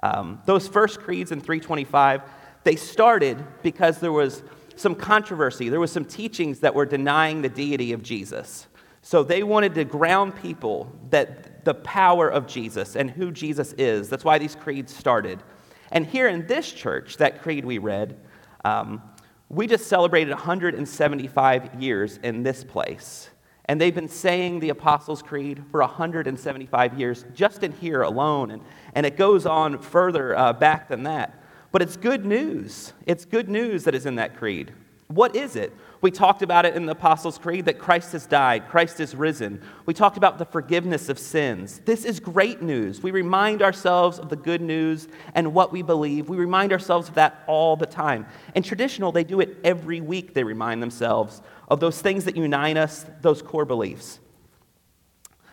Um, 0.02 0.42
those 0.44 0.66
first 0.66 0.98
creeds 0.98 1.30
in 1.30 1.40
325, 1.40 2.22
they 2.64 2.74
started 2.74 3.46
because 3.62 4.00
there 4.00 4.10
was 4.10 4.42
some 4.78 4.94
controversy. 4.94 5.68
There 5.68 5.80
was 5.80 5.92
some 5.92 6.04
teachings 6.04 6.60
that 6.60 6.74
were 6.74 6.86
denying 6.86 7.42
the 7.42 7.48
deity 7.48 7.92
of 7.92 8.02
Jesus. 8.02 8.66
So 9.02 9.22
they 9.22 9.42
wanted 9.42 9.74
to 9.74 9.84
ground 9.84 10.36
people 10.36 10.92
that 11.10 11.64
the 11.64 11.74
power 11.74 12.28
of 12.28 12.46
Jesus 12.46 12.96
and 12.96 13.10
who 13.10 13.30
Jesus 13.30 13.72
is. 13.74 14.08
That's 14.08 14.24
why 14.24 14.38
these 14.38 14.54
creeds 14.54 14.94
started. 14.94 15.42
And 15.90 16.06
here 16.06 16.28
in 16.28 16.46
this 16.46 16.70
church, 16.70 17.16
that 17.18 17.42
creed 17.42 17.64
we 17.64 17.78
read, 17.78 18.18
um, 18.64 19.02
we 19.48 19.66
just 19.66 19.86
celebrated 19.86 20.30
175 20.30 21.82
years 21.82 22.18
in 22.22 22.42
this 22.42 22.64
place. 22.64 23.30
And 23.64 23.80
they've 23.80 23.94
been 23.94 24.08
saying 24.08 24.60
the 24.60 24.70
Apostles' 24.70 25.22
Creed 25.22 25.62
for 25.70 25.80
175 25.80 26.98
years, 26.98 27.24
just 27.34 27.62
in 27.62 27.72
here 27.72 28.02
alone. 28.02 28.50
And, 28.50 28.62
and 28.94 29.04
it 29.04 29.16
goes 29.16 29.44
on 29.44 29.78
further 29.78 30.36
uh, 30.36 30.54
back 30.54 30.88
than 30.88 31.02
that. 31.02 31.37
But 31.70 31.82
it's 31.82 31.96
good 31.96 32.24
news. 32.24 32.92
It's 33.06 33.24
good 33.24 33.48
news 33.48 33.84
that 33.84 33.94
is 33.94 34.06
in 34.06 34.16
that 34.16 34.36
creed. 34.36 34.72
What 35.08 35.34
is 35.34 35.56
it? 35.56 35.72
We 36.02 36.10
talked 36.10 36.42
about 36.42 36.66
it 36.66 36.76
in 36.76 36.84
the 36.86 36.92
Apostles' 36.92 37.38
Creed 37.38 37.64
that 37.64 37.78
Christ 37.78 38.12
has 38.12 38.26
died, 38.26 38.68
Christ 38.68 39.00
is 39.00 39.14
risen. 39.14 39.60
We 39.86 39.94
talked 39.94 40.16
about 40.18 40.38
the 40.38 40.44
forgiveness 40.44 41.08
of 41.08 41.18
sins. 41.18 41.80
This 41.84 42.04
is 42.04 42.20
great 42.20 42.60
news. 42.60 43.02
We 43.02 43.10
remind 43.10 43.62
ourselves 43.62 44.18
of 44.18 44.28
the 44.28 44.36
good 44.36 44.60
news 44.60 45.08
and 45.34 45.54
what 45.54 45.72
we 45.72 45.82
believe. 45.82 46.28
We 46.28 46.36
remind 46.36 46.72
ourselves 46.72 47.08
of 47.08 47.14
that 47.14 47.42
all 47.46 47.74
the 47.74 47.86
time. 47.86 48.26
And 48.54 48.64
traditional, 48.64 49.10
they 49.10 49.24
do 49.24 49.40
it 49.40 49.56
every 49.64 50.00
week. 50.00 50.34
They 50.34 50.44
remind 50.44 50.82
themselves 50.82 51.40
of 51.68 51.80
those 51.80 52.00
things 52.00 52.24
that 52.24 52.36
unite 52.36 52.76
us, 52.76 53.06
those 53.22 53.42
core 53.42 53.64
beliefs. 53.64 54.20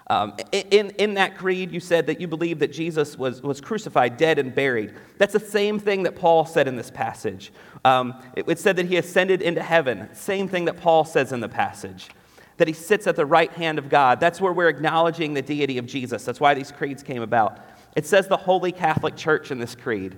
Um, 0.07 0.33
in, 0.51 0.91
in 0.91 1.15
that 1.15 1.37
creed, 1.37 1.71
you 1.71 1.79
said 1.79 2.05
that 2.07 2.21
you 2.21 2.27
believe 2.27 2.59
that 2.59 2.71
Jesus 2.71 3.17
was, 3.17 3.41
was 3.41 3.59
crucified, 3.59 4.17
dead, 4.17 4.37
and 4.37 4.53
buried. 4.53 4.93
That's 5.17 5.33
the 5.33 5.39
same 5.39 5.79
thing 5.79 6.03
that 6.03 6.15
Paul 6.15 6.45
said 6.45 6.67
in 6.67 6.75
this 6.75 6.91
passage. 6.91 7.51
Um, 7.83 8.21
it, 8.35 8.47
it 8.47 8.59
said 8.59 8.75
that 8.75 8.85
he 8.85 8.97
ascended 8.97 9.41
into 9.41 9.63
heaven. 9.63 10.09
Same 10.13 10.47
thing 10.47 10.65
that 10.65 10.77
Paul 10.77 11.05
says 11.05 11.31
in 11.31 11.39
the 11.39 11.49
passage. 11.49 12.09
That 12.57 12.67
he 12.67 12.73
sits 12.73 13.07
at 13.07 13.15
the 13.15 13.25
right 13.25 13.51
hand 13.51 13.79
of 13.79 13.89
God. 13.89 14.19
That's 14.19 14.39
where 14.39 14.53
we're 14.53 14.69
acknowledging 14.69 15.33
the 15.33 15.41
deity 15.41 15.79
of 15.79 15.87
Jesus. 15.87 16.23
That's 16.23 16.39
why 16.39 16.53
these 16.53 16.71
creeds 16.71 17.01
came 17.01 17.23
about. 17.23 17.59
It 17.95 18.05
says 18.05 18.27
the 18.27 18.37
Holy 18.37 18.71
Catholic 18.71 19.15
Church 19.15 19.49
in 19.49 19.57
this 19.57 19.73
creed. 19.73 20.17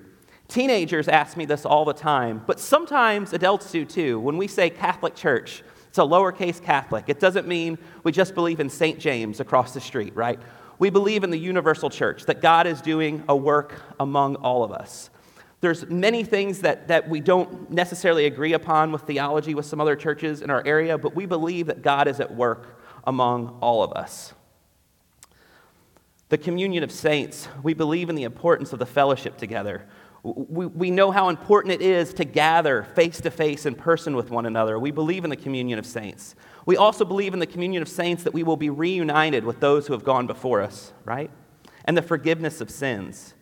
Teenagers 0.49 1.07
ask 1.07 1.37
me 1.37 1.45
this 1.45 1.65
all 1.65 1.85
the 1.85 1.93
time, 1.93 2.41
but 2.45 2.59
sometimes 2.59 3.33
adults 3.33 3.71
do 3.71 3.85
too. 3.85 4.19
When 4.19 4.37
we 4.37 4.47
say 4.47 4.69
Catholic 4.69 5.15
Church, 5.15 5.63
it's 5.97 6.05
a 6.05 6.07
lowercase 6.07 6.61
Catholic. 6.61 7.05
It 7.07 7.19
doesn't 7.19 7.47
mean 7.47 7.79
we 8.03 8.11
just 8.11 8.35
believe 8.35 8.59
in 8.59 8.69
St. 8.69 8.99
James 8.99 9.39
across 9.39 9.73
the 9.73 9.81
street, 9.81 10.15
right? 10.15 10.39
We 10.77 10.91
believe 10.91 11.23
in 11.23 11.31
the 11.31 11.39
universal 11.39 11.89
church, 11.89 12.25
that 12.25 12.39
God 12.39 12.67
is 12.67 12.81
doing 12.81 13.23
a 13.27 13.35
work 13.35 13.81
among 13.99 14.35
all 14.35 14.63
of 14.63 14.71
us. 14.71 15.09
There's 15.59 15.89
many 15.89 16.23
things 16.23 16.61
that, 16.61 16.89
that 16.89 17.09
we 17.09 17.19
don't 17.19 17.71
necessarily 17.71 18.27
agree 18.27 18.53
upon 18.53 18.91
with 18.91 19.01
theology 19.03 19.55
with 19.55 19.65
some 19.65 19.81
other 19.81 19.95
churches 19.95 20.43
in 20.43 20.51
our 20.51 20.61
area, 20.67 20.99
but 20.99 21.15
we 21.15 21.25
believe 21.25 21.65
that 21.65 21.81
God 21.81 22.07
is 22.07 22.19
at 22.19 22.35
work 22.35 22.79
among 23.03 23.57
all 23.59 23.81
of 23.81 23.91
us. 23.93 24.33
The 26.29 26.37
communion 26.37 26.83
of 26.83 26.91
saints, 26.91 27.47
we 27.63 27.73
believe 27.73 28.07
in 28.07 28.15
the 28.15 28.23
importance 28.23 28.71
of 28.71 28.77
the 28.77 28.85
fellowship 28.85 29.35
together. 29.35 29.87
We, 30.23 30.65
we 30.65 30.91
know 30.91 31.11
how 31.11 31.29
important 31.29 31.73
it 31.73 31.81
is 31.81 32.13
to 32.15 32.25
gather 32.25 32.83
face 32.83 33.21
to 33.21 33.31
face 33.31 33.65
in 33.65 33.75
person 33.75 34.15
with 34.15 34.29
one 34.29 34.45
another. 34.45 34.77
We 34.79 34.91
believe 34.91 35.23
in 35.23 35.29
the 35.29 35.37
communion 35.37 35.79
of 35.79 35.85
saints. 35.85 36.35
We 36.65 36.75
also 36.75 37.05
believe 37.05 37.33
in 37.33 37.39
the 37.39 37.47
communion 37.47 37.81
of 37.81 37.87
saints 37.87 38.23
that 38.23 38.33
we 38.33 38.43
will 38.43 38.57
be 38.57 38.69
reunited 38.69 39.45
with 39.45 39.59
those 39.59 39.87
who 39.87 39.93
have 39.93 40.03
gone 40.03 40.27
before 40.27 40.61
us, 40.61 40.91
right? 41.05 41.31
And 41.85 41.95
the 41.95 42.01
forgiveness 42.01 42.59
of 42.59 42.69
sins. 42.69 43.35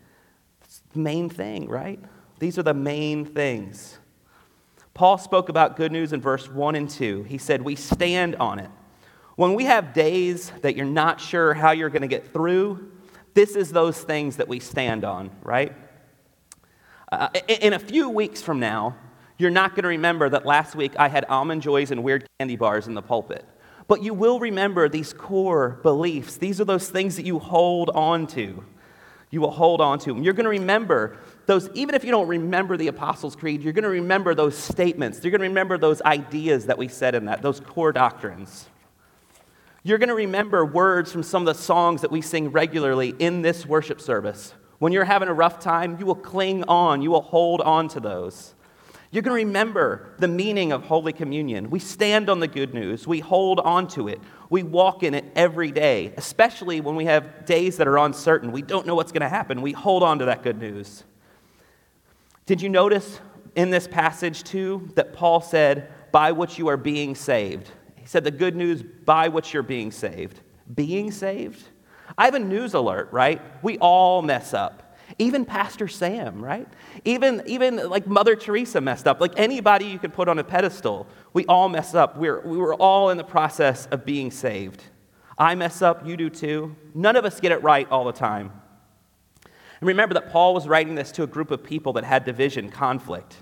It's 0.64 0.82
the 0.94 1.00
main 1.00 1.30
thing, 1.30 1.68
right? 1.68 2.00
These 2.40 2.60
are 2.60 2.64
the 2.64 2.74
main 2.74 3.26
things. 3.26 3.98
Paul 4.94 5.18
spoke 5.18 5.50
about 5.50 5.76
good 5.76 5.92
news 5.92 6.14
in 6.14 6.22
verse 6.22 6.50
1 6.50 6.76
and 6.76 6.90
2. 6.90 7.24
He 7.24 7.38
said, 7.38 7.62
We 7.62 7.76
stand 7.76 8.36
on 8.36 8.60
it. 8.60 8.70
When 9.36 9.54
we 9.54 9.66
have 9.66 9.94
days 9.94 10.52
that 10.62 10.76
you're 10.76 10.86
not 10.86 11.20
sure 11.20 11.54
how 11.54 11.72
you're 11.72 11.90
going 11.90 12.04
to 12.04 12.08
get 12.08 12.32
through, 12.32 12.92
this 13.34 13.56
is 13.56 13.72
those 13.72 14.02
things 14.02 14.38
that 14.38 14.48
we 14.48 14.60
stand 14.60 15.04
on, 15.04 15.32
right? 15.44 15.74
Uh, 17.12 17.30
in 17.48 17.74
a 17.74 17.80
few 17.80 18.10
weeks 18.10 18.42
from 18.42 18.60
now, 18.60 18.96
you're 19.38 19.52
not 19.52 19.72
going 19.72 19.84
to 19.84 19.90
remember 19.90 20.30
that 20.30 20.46
last 20.46 20.76
week 20.76 20.94
I 20.98 21.08
had 21.08 21.26
almond 21.26 21.62
joys 21.62 21.92
and 21.92 22.04
weird 22.04 22.26
candy 22.40 22.56
bars 22.56 22.88
in 22.88 22.94
the 22.94 23.02
pulpit. 23.02 23.46
But 23.88 24.02
you 24.02 24.14
will 24.14 24.40
remember 24.40 24.90
these 24.90 25.14
core 25.14 25.80
beliefs. 25.84 26.38
These 26.38 26.60
are 26.60 26.66
those 26.66 26.90
things 26.90 27.18
that 27.18 27.26
you 27.26 27.38
hold 27.38 27.92
on 27.92 28.28
to. 28.28 28.64
You 29.30 29.42
will 29.42 29.52
hold 29.52 29.82
on 29.82 30.00
to 30.00 30.14
them. 30.14 30.24
You're 30.24 30.34
going 30.34 30.46
to 30.46 30.50
remember 30.50 31.18
those, 31.46 31.70
even 31.74 31.94
if 31.94 32.04
you 32.04 32.12
don't 32.12 32.28
remember 32.28 32.78
the 32.78 32.88
Apostles' 32.88 33.36
Creed, 33.36 33.62
you're 33.62 33.74
going 33.74 33.84
to 33.84 33.90
remember 33.90 34.34
those 34.34 34.58
statements. 34.58 35.24
You're 35.24 35.32
going 35.32 35.42
to 35.42 35.48
remember 35.48 35.78
those 35.78 36.02
ideas 36.02 36.66
that 36.68 36.78
we 36.78 36.88
said 36.88 37.14
in 37.14 37.26
that, 37.26 37.42
those 37.42 37.60
core 37.60 37.92
doctrines. 37.92 38.68
You're 39.84 40.00
going 40.00 40.10
to 40.10 40.16
remember 40.16 40.66
words 40.66 41.12
from 41.12 41.22
some 41.22 41.48
of 41.48 41.56
the 41.56 41.62
songs 41.62 42.02
that 42.02 42.12
we 42.12 42.22
sing 42.22 42.52
regularly 42.52 43.14
in 43.20 43.44
this 43.44 43.66
worship 43.66 44.02
service. 44.02 44.54
When 44.80 44.92
you're 44.92 45.06
having 45.06 45.30
a 45.30 45.34
rough 45.34 45.60
time, 45.60 45.98
you 46.00 46.06
will 46.06 46.16
cling 46.16 46.64
on, 46.66 47.02
you 47.02 47.12
will 47.12 47.22
hold 47.22 47.62
on 47.62 47.88
to 47.90 48.00
those. 48.00 48.54
You're 49.12 49.22
going 49.22 49.40
to 49.40 49.46
remember 49.46 50.14
the 50.20 50.28
meaning 50.28 50.74
of 50.74 50.84
Holy 50.84 51.14
Communion. 51.14 51.70
We 51.70 51.80
stand 51.80 52.30
on 52.30 52.42
the 52.42 52.48
good 52.48 52.74
news, 52.74 53.08
we 53.08 53.20
hold 53.20 53.62
on 53.62 53.88
to 53.90 54.10
it, 54.10 54.20
we 54.50 54.64
walk 54.64 55.04
in 55.04 55.14
it 55.14 55.26
every 55.36 55.72
day, 55.72 56.14
especially 56.18 56.82
when 56.82 56.96
we 56.96 57.06
have 57.06 57.46
days 57.46 57.78
that 57.78 57.88
are 57.88 57.98
uncertain. 57.98 58.52
We 58.52 58.62
don't 58.62 58.86
know 58.86 58.96
what's 58.96 59.12
going 59.12 59.22
to 59.22 59.30
happen. 59.30 59.62
We 59.62 59.72
hold 59.72 60.04
on 60.04 60.20
to 60.20 60.26
that 60.26 60.44
good 60.44 60.60
news. 60.60 61.04
Did 62.46 62.62
you 62.62 62.70
notice 62.70 63.22
in 63.56 63.70
this 63.70 63.88
passage, 63.88 64.44
too, 64.44 64.90
that 64.96 65.14
Paul 65.14 65.42
said, 65.42 65.92
by 66.12 66.32
which 66.32 66.60
you 66.60 66.68
are 66.68 66.78
being 66.78 67.16
saved? 67.16 67.72
He 67.96 68.06
said 68.06 68.24
the 68.24 68.32
good 68.32 68.56
news 68.56 68.84
by 68.84 69.30
which 69.30 69.54
you're 69.54 69.64
being 69.64 69.92
saved. 69.92 70.42
Being 70.76 71.10
saved? 71.10 71.64
I 72.18 72.26
have 72.26 72.36
a 72.36 72.40
news 72.40 72.74
alert, 72.74 73.10
right? 73.12 73.42
We 73.64 73.78
all 73.80 74.22
mess 74.22 74.54
up. 74.54 74.98
Even 75.20 75.46
Pastor 75.46 75.88
Sam, 75.88 76.44
right? 76.44 76.68
Even, 77.06 77.44
even 77.46 77.90
like 77.90 78.08
Mother 78.08 78.36
Teresa 78.36 78.82
messed 78.82 79.08
up. 79.08 79.22
Like 79.22 79.34
anybody 79.38 79.86
you 79.86 80.00
could 80.00 80.14
put 80.14 80.28
on 80.28 80.40
a 80.40 80.44
pedestal, 80.44 81.08
we 81.34 81.46
all 81.46 81.70
mess 81.70 81.94
up. 81.94 82.18
We're, 82.18 82.42
we 82.42 82.58
were 82.58 82.74
all 82.74 83.12
in 83.12 83.18
the 83.18 83.24
process 83.24 83.86
of 83.88 84.06
being 84.06 84.32
saved. 84.32 84.84
I 85.38 85.56
mess 85.56 85.82
up, 85.82 86.08
you 86.08 86.18
do 86.18 86.30
too. 86.30 86.76
None 86.94 87.16
of 87.16 87.26
us 87.26 87.40
get 87.40 87.52
it 87.52 87.62
right 87.62 87.88
all 87.92 88.06
the 88.06 88.14
time. 88.14 88.52
And 89.44 89.88
remember 89.88 90.14
that 90.16 90.32
Paul 90.32 90.54
was 90.54 90.68
writing 90.68 90.96
this 90.96 91.12
to 91.14 91.24
a 91.24 91.28
group 91.28 91.52
of 91.52 91.64
people 91.64 91.94
that 91.94 92.04
had 92.04 92.26
division, 92.26 92.70
conflict. 92.72 93.36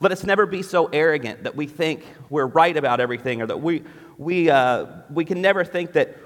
Let 0.00 0.12
us 0.12 0.24
never 0.24 0.44
be 0.46 0.62
so 0.62 0.86
arrogant 0.86 1.44
that 1.44 1.54
we 1.54 1.66
think 1.66 2.04
we're 2.28 2.46
right 2.46 2.76
about 2.76 3.00
everything 3.00 3.40
or 3.40 3.46
that 3.46 3.60
we, 3.60 3.82
we, 4.18 4.50
uh, 4.50 4.86
we 5.10 5.24
can 5.24 5.40
never 5.40 5.64
think 5.64 5.92
that 5.92 6.16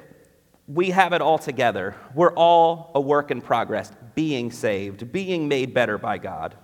we 0.72 0.90
have 0.90 1.12
it 1.12 1.20
all 1.20 1.38
together. 1.38 1.96
We're 2.14 2.32
all 2.34 2.92
a 2.94 3.00
work 3.00 3.32
in 3.32 3.40
progress, 3.40 3.90
being 4.14 4.52
saved, 4.52 5.10
being 5.10 5.48
made 5.48 5.74
better 5.74 5.98
by 5.98 6.18
God. 6.18 6.54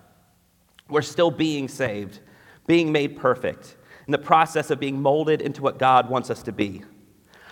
We're 0.89 1.03
still 1.03 1.33
being 1.33 1.67
saved, 1.67 2.21
being 2.69 2.93
made 2.93 3.17
perfect, 3.17 3.77
in 4.07 4.13
the 4.13 4.19
process 4.19 4.71
of 4.71 4.79
being 4.79 5.03
molded 5.03 5.43
into 5.43 5.61
what 5.61 5.79
God 5.79 6.09
wants 6.09 6.31
us 6.31 6.45
to 6.45 6.53
be. 6.53 6.85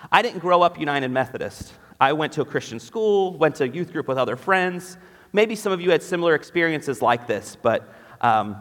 I 0.09 0.21
didn't 0.21 0.39
grow 0.39 0.61
up 0.61 0.79
United 0.79 1.09
Methodist. 1.09 1.73
I 1.99 2.13
went 2.13 2.31
to 2.33 2.41
a 2.41 2.45
Christian 2.45 2.79
school, 2.79 3.37
went 3.37 3.55
to 3.55 3.65
a 3.65 3.67
youth 3.67 3.91
group 3.91 4.07
with 4.07 4.17
other 4.17 4.37
friends. 4.37 4.97
Maybe 5.33 5.55
some 5.55 5.73
of 5.73 5.81
you 5.81 5.91
had 5.91 6.01
similar 6.01 6.35
experiences 6.35 7.01
like 7.01 7.27
this, 7.27 7.57
but 7.61 7.93
um, 8.21 8.55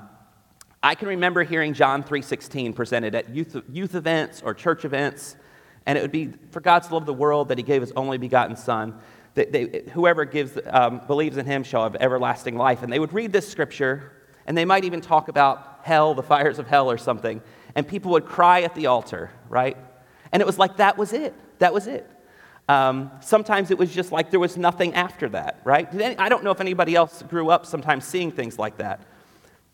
I 0.82 0.96
can 0.96 1.06
remember 1.06 1.44
hearing 1.44 1.74
John 1.74 2.02
3:16 2.02 2.74
presented 2.74 3.14
at 3.14 3.30
youth, 3.30 3.56
youth 3.70 3.94
events 3.94 4.42
or 4.44 4.52
church 4.52 4.84
events 4.84 5.36
and 5.86 5.98
it 5.98 6.02
would 6.02 6.12
be 6.12 6.32
for 6.50 6.60
God 6.60 6.82
to 6.82 6.94
love 6.94 7.06
the 7.06 7.14
world 7.14 7.48
that 7.48 7.58
he 7.58 7.64
gave 7.64 7.80
his 7.80 7.92
only 7.92 8.18
begotten 8.18 8.56
Son. 8.56 8.98
That 9.34 9.52
they, 9.52 9.82
whoever 9.92 10.24
gives, 10.24 10.56
um, 10.66 11.00
believes 11.06 11.36
in 11.36 11.46
him 11.46 11.64
shall 11.64 11.82
have 11.82 11.96
everlasting 11.96 12.56
life. 12.56 12.82
And 12.82 12.92
they 12.92 12.98
would 12.98 13.12
read 13.12 13.32
this 13.32 13.48
scripture, 13.48 14.12
and 14.46 14.56
they 14.56 14.64
might 14.64 14.84
even 14.84 15.00
talk 15.00 15.28
about 15.28 15.80
hell, 15.82 16.14
the 16.14 16.22
fires 16.22 16.58
of 16.58 16.68
hell, 16.68 16.90
or 16.90 16.96
something. 16.96 17.42
And 17.74 17.86
people 17.86 18.12
would 18.12 18.26
cry 18.26 18.62
at 18.62 18.74
the 18.74 18.86
altar, 18.86 19.30
right? 19.48 19.76
And 20.32 20.40
it 20.40 20.46
was 20.46 20.58
like 20.58 20.76
that 20.76 20.96
was 20.96 21.12
it. 21.12 21.34
That 21.58 21.74
was 21.74 21.86
it. 21.86 22.08
Um, 22.68 23.10
sometimes 23.20 23.70
it 23.70 23.76
was 23.76 23.92
just 23.92 24.10
like 24.10 24.30
there 24.30 24.40
was 24.40 24.56
nothing 24.56 24.94
after 24.94 25.28
that, 25.30 25.60
right? 25.64 25.92
Any, 25.92 26.16
I 26.16 26.28
don't 26.28 26.44
know 26.44 26.50
if 26.50 26.60
anybody 26.60 26.94
else 26.94 27.22
grew 27.22 27.50
up 27.50 27.66
sometimes 27.66 28.04
seeing 28.06 28.32
things 28.32 28.58
like 28.58 28.78
that. 28.78 29.00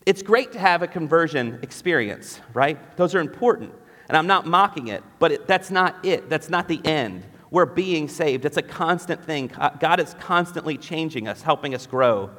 It's 0.05 0.21
great 0.21 0.51
to 0.53 0.59
have 0.59 0.81
a 0.81 0.87
conversion 0.87 1.59
experience, 1.61 2.39
right? 2.53 2.97
Those 2.97 3.15
are 3.15 3.19
important. 3.19 3.73
And 4.11 4.17
I'm 4.17 4.27
not 4.27 4.45
mocking 4.45 4.89
it, 4.89 5.05
but 5.19 5.31
it, 5.31 5.47
that's 5.47 5.71
not 5.71 6.03
it. 6.05 6.29
That's 6.29 6.49
not 6.49 6.67
the 6.67 6.85
end. 6.85 7.23
We're 7.49 7.65
being 7.65 8.09
saved. 8.09 8.43
It's 8.43 8.57
a 8.57 8.61
constant 8.61 9.23
thing. 9.23 9.49
God 9.79 10.01
is 10.01 10.13
constantly 10.15 10.77
changing 10.77 11.29
us, 11.29 11.41
helping 11.41 11.73
us 11.73 11.87
grow. 11.87 12.29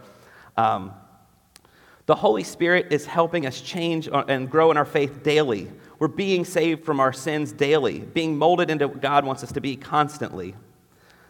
Um, 0.58 0.92
the 2.04 2.14
Holy 2.14 2.42
Spirit 2.42 2.88
is 2.90 3.06
helping 3.06 3.46
us 3.46 3.58
change 3.58 4.06
and 4.12 4.50
grow 4.50 4.70
in 4.70 4.76
our 4.76 4.84
faith 4.84 5.22
daily. 5.22 5.70
We're 5.98 6.08
being 6.08 6.44
saved 6.44 6.84
from 6.84 7.00
our 7.00 7.10
sins 7.10 7.52
daily, 7.52 8.00
being 8.00 8.36
molded 8.36 8.68
into 8.68 8.86
what 8.86 9.00
God 9.00 9.24
wants 9.24 9.42
us 9.42 9.52
to 9.52 9.62
be 9.62 9.74
constantly. 9.74 10.54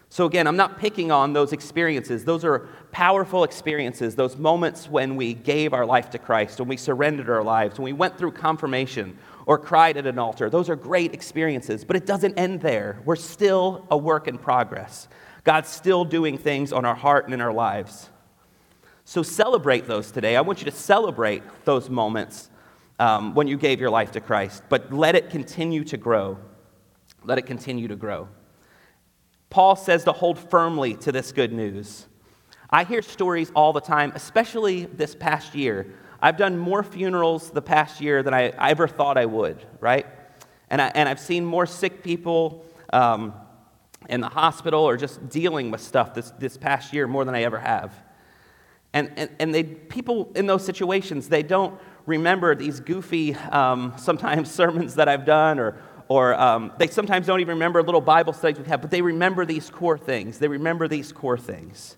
So, 0.08 0.26
again, 0.26 0.46
I'm 0.48 0.56
not 0.56 0.76
picking 0.76 1.12
on 1.12 1.34
those 1.34 1.52
experiences. 1.52 2.24
Those 2.24 2.44
are 2.44 2.68
powerful 2.90 3.44
experiences, 3.44 4.16
those 4.16 4.36
moments 4.36 4.88
when 4.88 5.14
we 5.14 5.34
gave 5.34 5.72
our 5.72 5.86
life 5.86 6.10
to 6.10 6.18
Christ, 6.18 6.58
when 6.58 6.68
we 6.68 6.76
surrendered 6.76 7.30
our 7.30 7.44
lives, 7.44 7.78
when 7.78 7.84
we 7.84 7.92
went 7.92 8.18
through 8.18 8.32
confirmation, 8.32 9.16
or 9.46 9.58
cried 9.58 9.96
at 9.96 10.06
an 10.06 10.18
altar. 10.18 10.48
Those 10.48 10.68
are 10.68 10.76
great 10.76 11.14
experiences, 11.14 11.84
but 11.84 11.96
it 11.96 12.06
doesn't 12.06 12.38
end 12.38 12.60
there. 12.60 13.00
We're 13.04 13.16
still 13.16 13.86
a 13.90 13.96
work 13.96 14.28
in 14.28 14.38
progress. 14.38 15.08
God's 15.44 15.68
still 15.68 16.04
doing 16.04 16.38
things 16.38 16.72
on 16.72 16.84
our 16.84 16.94
heart 16.94 17.24
and 17.24 17.34
in 17.34 17.40
our 17.40 17.52
lives. 17.52 18.08
So 19.04 19.22
celebrate 19.22 19.86
those 19.86 20.10
today. 20.10 20.36
I 20.36 20.40
want 20.42 20.60
you 20.60 20.66
to 20.66 20.76
celebrate 20.76 21.42
those 21.64 21.90
moments 21.90 22.50
um, 22.98 23.34
when 23.34 23.48
you 23.48 23.56
gave 23.56 23.80
your 23.80 23.90
life 23.90 24.12
to 24.12 24.20
Christ, 24.20 24.62
but 24.68 24.92
let 24.92 25.16
it 25.16 25.30
continue 25.30 25.82
to 25.84 25.96
grow. 25.96 26.38
Let 27.24 27.38
it 27.38 27.42
continue 27.42 27.88
to 27.88 27.96
grow. 27.96 28.28
Paul 29.50 29.76
says 29.76 30.04
to 30.04 30.12
hold 30.12 30.38
firmly 30.38 30.94
to 30.98 31.12
this 31.12 31.32
good 31.32 31.52
news. 31.52 32.06
I 32.70 32.84
hear 32.84 33.02
stories 33.02 33.50
all 33.54 33.72
the 33.72 33.80
time, 33.80 34.12
especially 34.14 34.86
this 34.86 35.14
past 35.14 35.54
year, 35.54 35.92
I've 36.22 36.36
done 36.36 36.56
more 36.56 36.84
funerals 36.84 37.50
the 37.50 37.60
past 37.60 38.00
year 38.00 38.22
than 38.22 38.32
I, 38.32 38.52
ever 38.70 38.86
thought 38.86 39.18
I 39.18 39.26
would, 39.26 39.66
right? 39.80 40.06
And, 40.70 40.80
I, 40.80 40.92
and 40.94 41.08
I've 41.08 41.18
seen 41.18 41.44
more 41.44 41.66
sick 41.66 42.04
people 42.04 42.64
um, 42.92 43.34
in 44.08 44.20
the 44.20 44.28
hospital 44.28 44.84
or 44.84 44.96
just 44.96 45.28
dealing 45.28 45.72
with 45.72 45.80
stuff 45.80 46.14
this, 46.14 46.30
this 46.38 46.56
past 46.56 46.92
year 46.92 47.08
more 47.08 47.24
than 47.24 47.34
I 47.34 47.42
ever 47.42 47.58
have. 47.58 47.92
And, 48.92 49.10
and, 49.16 49.30
and 49.40 49.52
they, 49.52 49.64
people 49.64 50.30
in 50.36 50.46
those 50.46 50.64
situations, 50.64 51.28
they 51.28 51.42
don't 51.42 51.78
remember 52.06 52.54
these 52.54 52.78
goofy, 52.78 53.34
um, 53.34 53.92
sometimes 53.98 54.48
sermons 54.48 54.94
that 54.94 55.08
I've 55.08 55.24
done 55.24 55.58
or, 55.58 55.76
or 56.06 56.40
um, 56.40 56.72
they 56.78 56.86
sometimes 56.86 57.26
don't 57.26 57.40
even 57.40 57.54
remember 57.54 57.82
little 57.82 58.00
Bible 58.00 58.32
studies 58.32 58.60
we 58.60 58.68
have, 58.68 58.80
but 58.80 58.92
they 58.92 59.02
remember 59.02 59.44
these 59.44 59.70
core 59.70 59.98
things. 59.98 60.38
They 60.38 60.48
remember 60.48 60.86
these 60.86 61.10
core 61.10 61.38
things. 61.38 61.96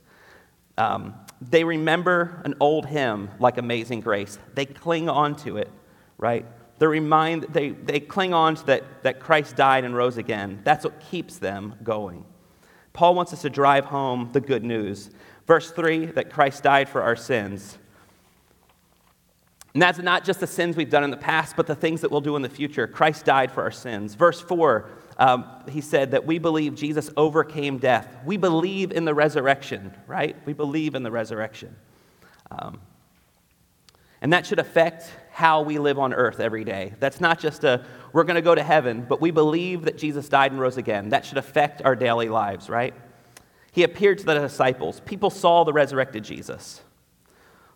Um, 0.76 1.14
they 1.40 1.64
remember 1.64 2.40
an 2.44 2.54
old 2.60 2.86
hymn 2.86 3.30
like 3.38 3.58
Amazing 3.58 4.00
Grace. 4.00 4.38
They 4.54 4.66
cling 4.66 5.08
on 5.08 5.36
to 5.36 5.56
it, 5.56 5.70
right? 6.18 6.46
They, 6.78 6.86
remind, 6.86 7.44
they, 7.44 7.70
they 7.70 8.00
cling 8.00 8.34
on 8.34 8.56
to 8.56 8.66
that, 8.66 9.02
that 9.02 9.20
Christ 9.20 9.56
died 9.56 9.84
and 9.84 9.94
rose 9.94 10.16
again. 10.16 10.60
That's 10.64 10.84
what 10.84 11.00
keeps 11.00 11.38
them 11.38 11.76
going. 11.82 12.24
Paul 12.92 13.14
wants 13.14 13.32
us 13.32 13.42
to 13.42 13.50
drive 13.50 13.84
home 13.86 14.30
the 14.32 14.40
good 14.40 14.64
news. 14.64 15.10
Verse 15.46 15.70
3 15.70 16.06
that 16.06 16.30
Christ 16.30 16.62
died 16.62 16.88
for 16.88 17.02
our 17.02 17.16
sins. 17.16 17.78
And 19.74 19.82
that's 19.82 19.98
not 19.98 20.24
just 20.24 20.38
the 20.38 20.46
sins 20.46 20.76
we've 20.76 20.88
done 20.88 21.02
in 21.02 21.10
the 21.10 21.16
past, 21.16 21.56
but 21.56 21.66
the 21.66 21.74
things 21.74 22.00
that 22.02 22.10
we'll 22.10 22.20
do 22.20 22.36
in 22.36 22.42
the 22.42 22.48
future. 22.48 22.86
Christ 22.86 23.24
died 23.24 23.50
for 23.50 23.62
our 23.62 23.72
sins. 23.72 24.14
Verse 24.14 24.40
4, 24.40 24.88
um, 25.18 25.46
he 25.68 25.80
said 25.80 26.10
that 26.12 26.26
we 26.26 26.38
believe 26.38 26.74
Jesus 26.74 27.10
overcame 27.16 27.78
death. 27.78 28.08
We 28.24 28.36
believe 28.36 28.92
in 28.92 29.04
the 29.04 29.14
resurrection, 29.14 29.94
right? 30.06 30.36
We 30.44 30.52
believe 30.52 30.94
in 30.94 31.02
the 31.02 31.10
resurrection. 31.10 31.76
Um, 32.50 32.80
and 34.20 34.32
that 34.32 34.46
should 34.46 34.58
affect 34.58 35.10
how 35.30 35.62
we 35.62 35.78
live 35.78 35.98
on 35.98 36.14
earth 36.14 36.40
every 36.40 36.64
day. 36.64 36.94
That's 36.98 37.20
not 37.20 37.38
just 37.38 37.62
a, 37.64 37.84
we're 38.12 38.24
going 38.24 38.36
to 38.36 38.42
go 38.42 38.54
to 38.54 38.62
heaven, 38.62 39.04
but 39.08 39.20
we 39.20 39.30
believe 39.30 39.82
that 39.82 39.98
Jesus 39.98 40.28
died 40.28 40.52
and 40.52 40.60
rose 40.60 40.76
again. 40.76 41.10
That 41.10 41.26
should 41.26 41.38
affect 41.38 41.82
our 41.82 41.94
daily 41.94 42.28
lives, 42.28 42.70
right? 42.70 42.94
He 43.70 43.82
appeared 43.82 44.18
to 44.18 44.24
the 44.24 44.34
disciples. 44.34 45.00
People 45.00 45.30
saw 45.30 45.64
the 45.64 45.72
resurrected 45.72 46.24
Jesus. 46.24 46.80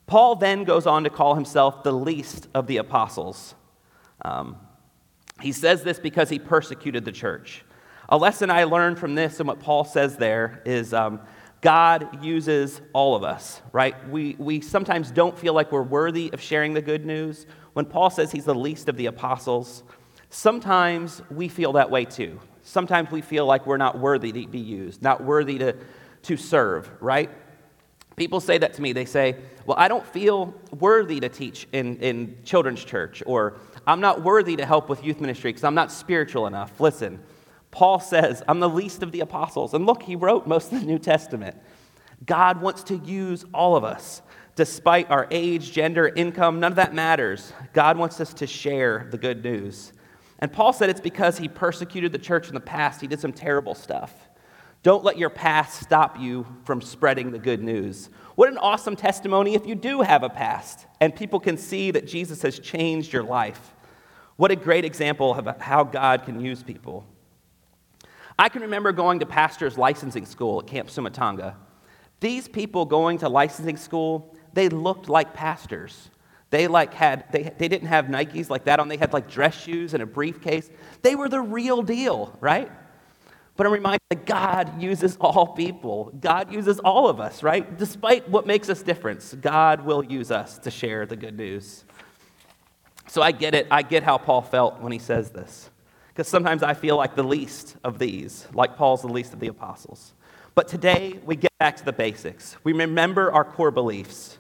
Paul 0.07 0.37
then 0.37 0.65
goes 0.65 0.87
on 0.87 1.05
to 1.05 1.11
call 1.11 1.35
himself 1.35 1.83
the 1.83 1.93
least 1.93 2.49
of 2.55 2.67
the 2.67 2.79
apostles. 2.79 3.55
Um, 4.23 4.57
he 5.41 5.53
says 5.53 5.83
this 5.83 5.99
because 5.99 6.29
he 6.29 6.39
persecuted 6.39 7.05
the 7.05 7.13
church. 7.13 7.65
A 8.09 8.17
lesson 8.17 8.51
I 8.51 8.65
learned 8.65 8.99
from 8.99 9.15
this 9.15 9.39
and 9.39 9.47
what 9.47 9.61
Paul 9.61 9.85
says 9.85 10.17
there 10.17 10.63
is 10.65 10.95
um, 10.95 11.21
God 11.61 12.25
uses 12.25 12.81
all 12.93 13.15
of 13.15 13.25
us, 13.25 13.61
right? 13.73 14.09
We, 14.09 14.37
we 14.39 14.61
sometimes 14.61 15.11
don't 15.11 15.39
feel 15.39 15.53
like 15.53 15.73
we're 15.73 15.83
worthy 15.83 16.31
of 16.33 16.41
sharing 16.41 16.73
the 16.73 16.83
good 16.83 17.05
news. 17.05 17.47
When 17.73 17.85
Paul 17.85 18.11
says 18.11 18.33
he's 18.33 18.45
the 18.45 18.55
least 18.55 18.89
of 18.89 18.97
the 18.97 19.07
apostles, 19.07 19.83
sometimes 20.31 21.21
we 21.31 21.49
feel 21.49 21.73
that 21.75 21.91
way 21.91 22.05
too. 22.05 22.41
Sometimes 22.63 23.11
we 23.11 23.23
feel 23.23 23.47
like 23.47 23.67
we're 23.67 23.77
not 23.77 23.99
worthy 23.99 24.33
to 24.33 24.47
be 24.47 24.59
used, 24.59 25.03
not 25.03 25.23
worthy 25.23 25.59
to, 25.59 25.77
to 26.23 26.37
serve, 26.37 26.91
right? 27.01 27.31
People 28.19 28.41
say 28.41 28.59
that 28.59 28.75
to 28.75 28.83
me. 28.83 28.93
They 28.93 29.05
say, 29.05 29.37
Well, 29.65 29.77
I 29.79 29.89
don't 29.89 30.05
feel 30.05 30.53
worthy 30.79 31.21
to 31.21 31.29
teach 31.29 31.69
in, 31.73 31.97
in 31.99 32.37
children's 32.45 32.85
church, 32.85 33.23
or 33.27 33.55
I'm 33.89 34.01
not 34.01 34.23
worthy 34.23 34.55
to 34.57 34.67
help 34.67 34.91
with 34.91 35.03
youth 35.03 35.19
ministry 35.19 35.51
because 35.51 35.65
I'm 35.65 35.75
not 35.75 35.91
spiritual 35.91 36.47
enough. 36.47 36.79
Listen, 36.79 37.21
Paul 37.71 38.01
says, 38.01 38.43
I'm 38.47 38.61
the 38.61 38.69
least 38.69 39.03
of 39.03 39.13
the 39.13 39.21
apostles. 39.21 39.73
And 39.73 39.87
look, 39.87 40.03
he 40.03 40.15
wrote 40.15 40.47
most 40.47 40.71
of 40.71 40.81
the 40.81 40.87
New 40.87 40.99
Testament. 40.99 41.57
God 42.27 42.61
wants 42.61 42.83
to 42.85 42.99
use 42.99 43.47
all 43.55 43.77
of 43.77 43.85
us, 43.85 44.21
despite 44.57 45.11
our 45.11 45.27
age, 45.31 45.73
gender, 45.73 46.07
income, 46.07 46.61
none 46.61 46.73
of 46.73 46.77
that 46.77 46.93
matters. 46.93 47.55
God 47.73 47.97
wants 47.97 48.21
us 48.21 48.35
to 48.35 48.47
share 48.47 49.09
the 49.11 49.17
good 49.17 49.43
news. 49.43 49.95
And 50.39 50.53
Paul 50.53 50.75
said 50.75 50.91
it's 50.91 51.01
because 51.01 51.39
he 51.39 51.49
persecuted 51.49 52.13
the 52.13 52.19
church 52.19 52.49
in 52.49 52.55
the 52.55 52.61
past, 52.61 53.01
he 53.01 53.07
did 53.07 53.21
some 53.21 53.33
terrible 53.33 53.75
stuff. 53.75 54.29
Don't 54.83 55.03
let 55.03 55.17
your 55.17 55.31
past 55.31 55.81
stop 55.81 56.21
you 56.21 56.47
from 56.65 56.83
spreading 56.83 57.33
the 57.33 57.39
good 57.39 57.63
news. 57.63 58.11
What 58.35 58.51
an 58.51 58.59
awesome 58.59 58.97
testimony 58.97 59.55
if 59.55 59.67
you 59.67 59.75
do 59.75 60.03
have 60.03 60.23
a 60.23 60.29
past 60.29 60.87
and 61.01 61.17
people 61.17 61.41
can 61.41 61.57
see 61.57 61.91
that 61.91 62.07
Jesus 62.07 62.43
has 62.43 62.59
changed 62.59 63.15
your 63.15 63.25
life. 63.25 63.75
What 64.39 64.53
a 64.53 64.57
great 64.57 64.85
example 64.85 65.35
of 65.35 65.61
how 65.61 65.83
God 65.83 66.25
can 66.25 66.41
use 66.41 66.63
people. 66.63 67.05
I 68.39 68.49
can 68.49 68.63
remember 68.63 68.93
going 68.93 69.19
to 69.19 69.27
pastor's 69.27 69.77
licensing 69.77 70.27
school 70.27 70.61
at 70.61 70.69
Camp 70.69 70.91
Sumatanga. 70.91 71.57
These 72.21 72.47
people 72.47 72.85
going 72.85 73.19
to 73.19 73.29
licensing 73.29 73.77
school, 73.77 74.37
they 74.53 74.69
looked 74.69 75.09
like 75.09 75.35
pastors. 75.35 76.11
They 76.51 76.69
like 76.69 76.95
had 76.95 77.25
they, 77.33 77.53
they 77.59 77.67
didn't 77.67 77.89
have 77.89 78.07
Nikes 78.07 78.49
like 78.49 78.63
that 78.67 78.79
on. 78.79 78.87
They 78.87 78.97
had 78.97 79.13
like 79.13 79.29
dress 79.29 79.61
shoes 79.61 79.93
and 79.93 80.05
a 80.05 80.07
briefcase. 80.07 80.71
They 81.03 81.17
were 81.17 81.29
the 81.29 81.41
real 81.41 81.83
deal, 81.83 82.37
right? 82.41 82.71
But 83.57 83.67
I'm 83.67 83.73
reminded 83.73 84.03
that 84.11 84.25
God 84.25 84.81
uses 84.81 85.17
all 85.21 85.49
people. 85.49 86.13
God 86.21 86.53
uses 86.53 86.79
all 86.79 87.09
of 87.09 87.19
us, 87.19 87.43
right? 87.43 87.77
Despite 87.77 88.31
what 88.31 88.47
makes 88.47 88.71
us 88.71 88.85
different, 88.85 89.35
God 89.41 89.85
will 89.85 90.05
use 90.05 90.31
us 90.31 90.59
to 90.61 90.71
share 90.71 91.07
the 91.07 91.17
good 91.17 91.37
news. 91.37 91.85
So 93.09 93.23
I 93.23 93.33
get 93.33 93.55
it. 93.55 93.67
I 93.71 93.83
get 93.83 94.03
how 94.03 94.19
Paul 94.19 94.43
felt 94.43 94.81
when 94.81 94.93
he 94.93 94.99
says 94.99 95.31
this. 95.31 95.71
Because 96.09 96.29
sometimes 96.29 96.63
I 96.63 96.75
feel 96.75 96.97
like 96.97 97.15
the 97.15 97.23
least 97.23 97.77
of 97.85 97.99
these, 97.99 98.47
like 98.53 98.77
Paul's 98.77 99.03
the 99.03 99.09
least 99.09 99.33
of 99.33 99.41
the 99.41 99.49
apostles. 99.49 100.15
But 100.55 100.69
today, 100.69 101.21
we 101.25 101.37
get 101.37 101.57
back 101.59 101.77
to 101.77 101.85
the 101.85 101.93
basics. 101.93 102.57
We 102.65 102.73
remember 102.73 103.31
our 103.33 103.45
core 103.45 103.71
beliefs. 103.71 104.39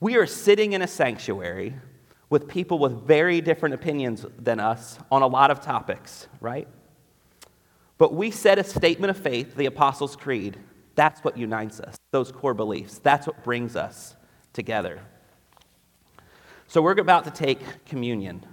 We 0.00 0.16
are 0.16 0.26
sitting 0.26 0.72
in 0.72 0.82
a 0.82 0.86
sanctuary 0.86 1.74
with 2.30 2.48
people 2.48 2.78
with 2.78 3.06
very 3.06 3.40
different 3.40 3.74
opinions 3.74 4.24
than 4.38 4.58
us 4.58 4.98
on 5.12 5.22
a 5.22 5.26
lot 5.26 5.50
of 5.50 5.60
topics, 5.60 6.26
right? 6.40 6.66
But 7.98 8.14
we 8.14 8.30
said 8.30 8.58
a 8.58 8.64
statement 8.64 9.10
of 9.10 9.16
faith, 9.16 9.54
the 9.54 9.66
Apostles' 9.66 10.16
Creed. 10.16 10.58
That's 10.94 11.22
what 11.22 11.36
unites 11.36 11.80
us, 11.80 11.96
those 12.10 12.32
core 12.32 12.54
beliefs. 12.54 12.98
That's 12.98 13.26
what 13.26 13.44
brings 13.44 13.76
us 13.76 14.16
together. 14.52 15.00
So 16.74 16.82
we're 16.82 16.98
about 16.98 17.22
to 17.22 17.30
take 17.30 17.84
communion. 17.86 18.44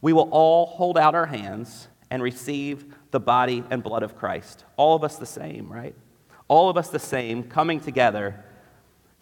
We 0.00 0.12
will 0.12 0.28
all 0.30 0.66
hold 0.66 0.96
out 0.96 1.16
our 1.16 1.26
hands 1.26 1.88
and 2.08 2.22
receive 2.22 2.94
the 3.10 3.18
body 3.18 3.64
and 3.68 3.82
blood 3.82 4.04
of 4.04 4.16
Christ. 4.16 4.64
All 4.76 4.94
of 4.94 5.02
us 5.02 5.16
the 5.16 5.26
same, 5.26 5.68
right? 5.72 5.96
All 6.46 6.70
of 6.70 6.76
us 6.76 6.90
the 6.90 7.00
same, 7.00 7.42
coming 7.42 7.80
together, 7.80 8.44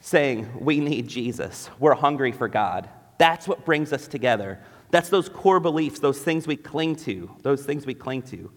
saying, 0.00 0.50
We 0.60 0.80
need 0.80 1.08
Jesus. 1.08 1.70
We're 1.78 1.94
hungry 1.94 2.30
for 2.30 2.46
God. 2.46 2.90
That's 3.16 3.48
what 3.48 3.64
brings 3.64 3.90
us 3.90 4.06
together. 4.06 4.60
That's 4.90 5.08
those 5.08 5.30
core 5.30 5.58
beliefs, 5.58 6.00
those 6.00 6.18
things 6.18 6.46
we 6.46 6.56
cling 6.56 6.96
to, 6.96 7.34
those 7.40 7.64
things 7.64 7.86
we 7.86 7.94
cling 7.94 8.20
to. 8.24 8.52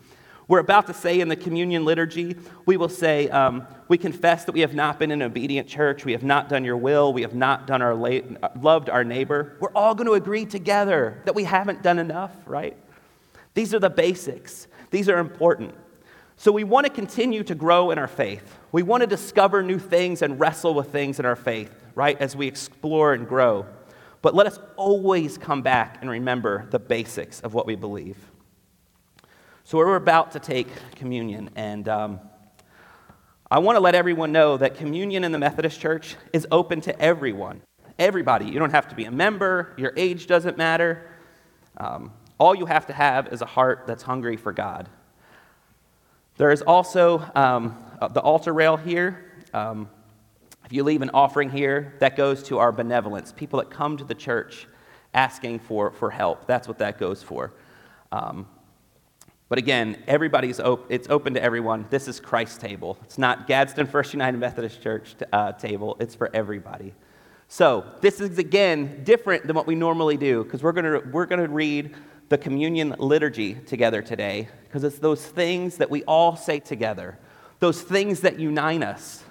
We're 0.47 0.60
about 0.60 0.88
to 0.88 0.93
say 0.93 1.19
in 1.19 1.27
the 1.27 1.36
communion 1.36 1.86
liturgy, 1.86 2.36
we 2.65 2.77
will 2.77 2.89
say, 2.89 3.29
um, 3.29 3.65
We 3.88 3.97
confess 3.97 4.45
that 4.45 4.51
we 4.51 4.62
have 4.62 4.75
not 4.75 4.99
been 4.99 5.12
an 5.12 5.21
obedient 5.21 5.67
church. 5.67 6.05
We 6.05 6.12
have 6.12 6.23
not 6.23 6.49
done 6.49 6.63
your 6.63 6.77
will. 6.77 7.13
We 7.13 7.23
have 7.23 7.34
not 7.34 7.65
done 7.65 7.81
our 7.81 7.95
la- 7.95 8.21
loved 8.60 8.89
our 8.89 9.04
neighbor. 9.04 9.58
We're 9.60 9.73
all 9.73 9.96
going 9.96 10.08
to 10.08 10.13
agree 10.13 10.46
together 10.46 11.21
that 11.25 11.33
we 11.33 11.46
haven't 11.46 11.81
done 11.81 11.98
enough, 11.98 12.31
right? 12.46 12.77
These 13.56 13.73
are 13.73 13.79
the 13.79 13.89
basics, 13.89 14.67
these 14.91 15.10
are 15.10 15.17
important. 15.17 15.73
So 16.37 16.52
we 16.52 16.65
want 16.65 16.85
to 16.85 16.91
continue 16.91 17.43
to 17.43 17.56
grow 17.56 17.91
in 17.91 17.98
our 17.98 18.10
faith. 18.10 18.60
We 18.73 18.83
want 18.83 19.02
to 19.02 19.08
discover 19.08 19.63
new 19.63 19.79
things 19.79 20.21
and 20.21 20.37
wrestle 20.37 20.73
with 20.73 20.91
things 20.91 21.17
in 21.17 21.25
our 21.25 21.37
faith, 21.37 21.73
right, 21.96 22.19
as 22.19 22.35
we 22.35 22.46
explore 22.46 23.13
and 23.13 23.25
grow. 23.25 23.65
But 24.21 24.35
let 24.35 24.46
us 24.46 24.60
always 24.75 25.37
come 25.37 25.62
back 25.62 26.00
and 26.02 26.10
remember 26.10 26.67
the 26.71 26.79
basics 26.79 27.39
of 27.39 27.54
what 27.54 27.65
we 27.65 27.75
believe. 27.75 28.17
So 29.67 29.79
we're 29.79 29.95
about 29.95 30.33
to 30.33 30.39
take 30.39 30.67
communion, 30.91 31.49
and 31.55 31.89
um, 31.89 32.19
I 33.49 33.57
want 33.57 33.77
to 33.77 33.79
let 33.79 33.95
everyone 33.95 34.31
know 34.31 34.57
that 34.57 34.75
communion 34.75 35.23
in 35.23 35.31
the 35.31 35.39
Methodist 35.39 35.79
Church 35.79 36.17
is 36.33 36.45
open 36.51 36.81
to 36.81 37.01
everyone. 37.01 37.63
Everybody. 37.97 38.45
You 38.45 38.59
don't 38.59 38.69
have 38.69 38.87
to 38.89 38.95
be 38.95 39.05
a 39.05 39.11
member, 39.11 39.73
your 39.75 39.91
age 39.97 40.27
doesn't 40.27 40.55
matter. 40.55 41.09
Um, 41.77 42.13
all 42.37 42.53
you 42.53 42.67
have 42.67 42.85
to 42.85 42.93
have 42.93 43.33
is 43.33 43.41
a 43.41 43.47
heart 43.47 43.85
that's 43.87 44.03
hungry 44.03 44.37
for 44.37 44.53
God. 44.53 44.87
There 46.37 46.51
is 46.51 46.61
also 46.61 47.27
um, 47.33 47.75
uh, 47.99 48.07
the 48.09 48.21
altar 48.21 48.53
rail 48.53 48.77
here. 48.77 49.31
Um, 49.51 49.89
if 50.63 50.73
you 50.73 50.83
leave 50.83 51.01
an 51.01 51.09
offering 51.11 51.49
here, 51.49 51.95
that 52.01 52.15
goes 52.15 52.43
to 52.43 52.59
our 52.59 52.71
benevolence, 52.71 53.31
people 53.31 53.57
that 53.57 53.71
come 53.71 53.97
to 53.97 54.03
the 54.03 54.13
church 54.13 54.67
asking 55.15 55.57
for, 55.57 55.89
for 55.89 56.11
help. 56.11 56.45
That's 56.45 56.67
what 56.67 56.77
that 56.77 56.99
goes 56.99 57.23
for. 57.23 57.51
Um, 58.11 58.45
but 59.48 59.60
again, 59.60 60.02
everybody's 60.08 60.60
op- 60.60 60.91
it's 60.91 61.08
open 61.10 61.35
to 61.35 61.43
everyone. 61.43 61.85
This 61.89 62.08
is 62.08 62.19
Christ's 62.19 62.58
table. 62.58 62.98
It's 63.04 63.17
not 63.17 63.48
Gadsden 63.48 63.87
First 63.87 64.13
United 64.13 64.37
Methodist 64.37 64.81
Church 64.81 65.15
uh, 65.31 65.52
table. 65.52 65.98
It's 66.00 66.15
for 66.15 66.29
everybody. 66.33 66.93
So 67.48 67.85
this 68.02 68.19
is 68.19 68.39
again 68.39 69.04
different 69.04 69.46
than 69.46 69.56
what 69.56 69.67
we 69.67 69.75
normally 69.75 70.17
do 70.17 70.43
because 70.43 70.63
we're 70.63 70.71
gonna 70.71 71.00
we're 71.12 71.27
gonna 71.27 71.48
read 71.48 71.96
the 72.29 72.37
communion 72.39 72.96
liturgy 72.98 73.54
together 73.54 74.02
today 74.02 74.48
because 74.63 74.83
it's 74.83 74.98
those 74.98 75.23
things 75.23 75.77
that 75.77 75.91
we 75.91 76.04
all 76.06 76.35
say 76.35 76.60
together, 76.60 77.19
those 77.60 77.81
things 77.81 78.21
that 78.21 78.39
unite 78.39 78.81
us, 78.81 79.23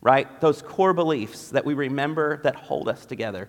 right? 0.00 0.40
Those 0.40 0.62
core 0.62 0.92
beliefs 0.92 1.48
that 1.48 1.64
we 1.64 1.74
remember 1.74 2.36
that 2.44 2.54
hold 2.54 2.88
us 2.88 3.04
together. 3.04 3.48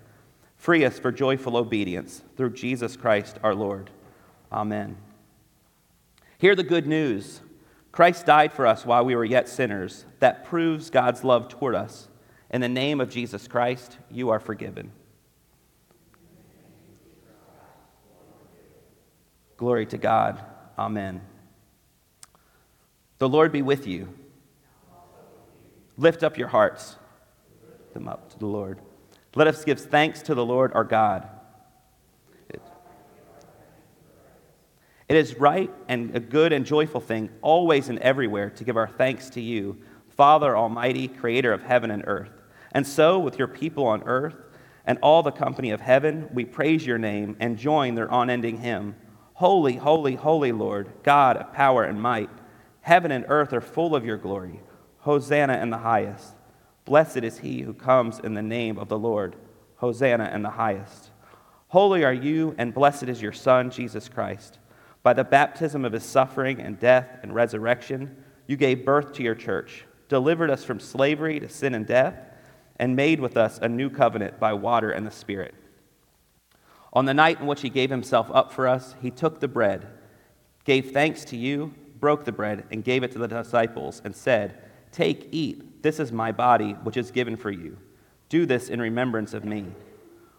Free 0.61 0.85
us 0.85 0.99
for 0.99 1.11
joyful 1.11 1.57
obedience 1.57 2.21
through 2.37 2.51
Jesus 2.51 2.95
Christ 2.95 3.39
our 3.41 3.55
Lord. 3.55 3.89
Amen. 4.51 4.95
Hear 6.37 6.55
the 6.55 6.61
good 6.61 6.85
news. 6.85 7.41
Christ 7.91 8.27
died 8.27 8.53
for 8.53 8.67
us 8.67 8.85
while 8.85 9.03
we 9.03 9.15
were 9.15 9.25
yet 9.25 9.49
sinners. 9.49 10.05
That 10.19 10.45
proves 10.45 10.91
God's 10.91 11.23
love 11.23 11.49
toward 11.49 11.73
us. 11.73 12.09
In 12.51 12.61
the 12.61 12.69
name 12.69 13.01
of 13.01 13.09
Jesus 13.09 13.47
Christ, 13.47 13.97
you 14.11 14.29
are 14.29 14.39
forgiven. 14.39 14.91
Glory 19.57 19.87
to 19.87 19.97
God. 19.97 20.45
Amen. 20.77 21.21
The 23.17 23.27
Lord 23.27 23.51
be 23.51 23.63
with 23.63 23.87
you. 23.87 24.09
Lift 25.97 26.21
up 26.21 26.37
your 26.37 26.49
hearts. 26.49 26.97
Lift 27.67 27.93
Them 27.95 28.07
up 28.07 28.29
to 28.29 28.37
the 28.37 28.45
Lord. 28.45 28.79
Let 29.35 29.47
us 29.47 29.63
give 29.63 29.79
thanks 29.79 30.21
to 30.23 30.35
the 30.35 30.45
Lord 30.45 30.71
our 30.73 30.83
God. 30.83 31.29
It 35.11 35.17
is 35.17 35.37
right 35.37 35.69
and 35.89 36.15
a 36.15 36.21
good 36.21 36.53
and 36.53 36.65
joyful 36.65 37.01
thing, 37.01 37.29
always 37.41 37.89
and 37.89 37.99
everywhere, 37.99 38.49
to 38.51 38.63
give 38.63 38.77
our 38.77 38.87
thanks 38.87 39.29
to 39.31 39.41
you, 39.41 39.77
Father 40.15 40.55
Almighty, 40.55 41.09
creator 41.09 41.51
of 41.51 41.63
heaven 41.63 41.91
and 41.91 42.03
earth. 42.07 42.31
And 42.71 42.87
so, 42.87 43.19
with 43.19 43.37
your 43.37 43.49
people 43.49 43.85
on 43.85 44.03
earth 44.03 44.37
and 44.85 44.97
all 45.01 45.21
the 45.21 45.31
company 45.31 45.71
of 45.71 45.81
heaven, 45.81 46.29
we 46.33 46.45
praise 46.45 46.85
your 46.85 46.97
name 46.97 47.35
and 47.41 47.57
join 47.57 47.95
their 47.95 48.07
unending 48.09 48.59
hymn 48.59 48.95
Holy, 49.33 49.75
holy, 49.75 50.15
holy 50.15 50.51
Lord, 50.53 50.87
God 51.03 51.35
of 51.35 51.51
power 51.51 51.83
and 51.83 52.01
might. 52.01 52.29
Heaven 52.79 53.11
and 53.11 53.25
earth 53.27 53.51
are 53.53 53.59
full 53.59 53.95
of 53.95 54.05
your 54.05 54.17
glory. 54.17 54.61
Hosanna 54.99 55.57
in 55.57 55.71
the 55.71 55.79
highest. 55.79 56.35
Blessed 56.85 57.17
is 57.17 57.39
he 57.39 57.61
who 57.61 57.73
comes 57.73 58.19
in 58.19 58.33
the 58.33 58.41
name 58.41 58.77
of 58.77 58.89
the 58.89 58.97
Lord. 58.97 59.35
Hosanna 59.77 60.31
in 60.33 60.43
the 60.43 60.49
highest. 60.49 61.09
Holy 61.69 62.03
are 62.03 62.13
you, 62.13 62.53
and 62.57 62.73
blessed 62.73 63.03
is 63.03 63.21
your 63.21 63.31
Son, 63.31 63.71
Jesus 63.71 64.09
Christ. 64.09 64.59
By 65.03 65.13
the 65.13 65.23
baptism 65.23 65.85
of 65.85 65.93
his 65.93 66.03
suffering 66.03 66.59
and 66.59 66.79
death 66.79 67.19
and 67.23 67.33
resurrection, 67.33 68.15
you 68.45 68.57
gave 68.57 68.85
birth 68.85 69.13
to 69.13 69.23
your 69.23 69.35
church, 69.35 69.85
delivered 70.09 70.51
us 70.51 70.63
from 70.63 70.79
slavery 70.79 71.39
to 71.39 71.49
sin 71.49 71.73
and 71.73 71.87
death, 71.87 72.15
and 72.75 72.95
made 72.95 73.19
with 73.19 73.37
us 73.37 73.57
a 73.59 73.69
new 73.69 73.89
covenant 73.89 74.39
by 74.39 74.53
water 74.53 74.91
and 74.91 75.07
the 75.07 75.11
Spirit. 75.11 75.55
On 76.93 77.05
the 77.05 77.13
night 77.13 77.39
in 77.39 77.47
which 77.47 77.61
he 77.61 77.69
gave 77.69 77.89
himself 77.89 78.29
up 78.33 78.51
for 78.51 78.67
us, 78.67 78.95
he 79.01 79.09
took 79.09 79.39
the 79.39 79.47
bread, 79.47 79.87
gave 80.65 80.91
thanks 80.91 81.23
to 81.25 81.37
you, 81.37 81.73
broke 81.99 82.25
the 82.25 82.31
bread, 82.31 82.65
and 82.69 82.83
gave 82.83 83.03
it 83.03 83.11
to 83.11 83.19
the 83.19 83.27
disciples, 83.27 84.01
and 84.03 84.15
said, 84.15 84.61
Take, 84.91 85.29
eat, 85.31 85.63
this 85.81 85.99
is 85.99 86.11
my 86.11 86.31
body, 86.31 86.73
which 86.83 86.97
is 86.97 87.11
given 87.11 87.37
for 87.37 87.51
you. 87.51 87.77
Do 88.29 88.45
this 88.45 88.69
in 88.69 88.81
remembrance 88.81 89.33
of 89.33 89.45
me. 89.45 89.67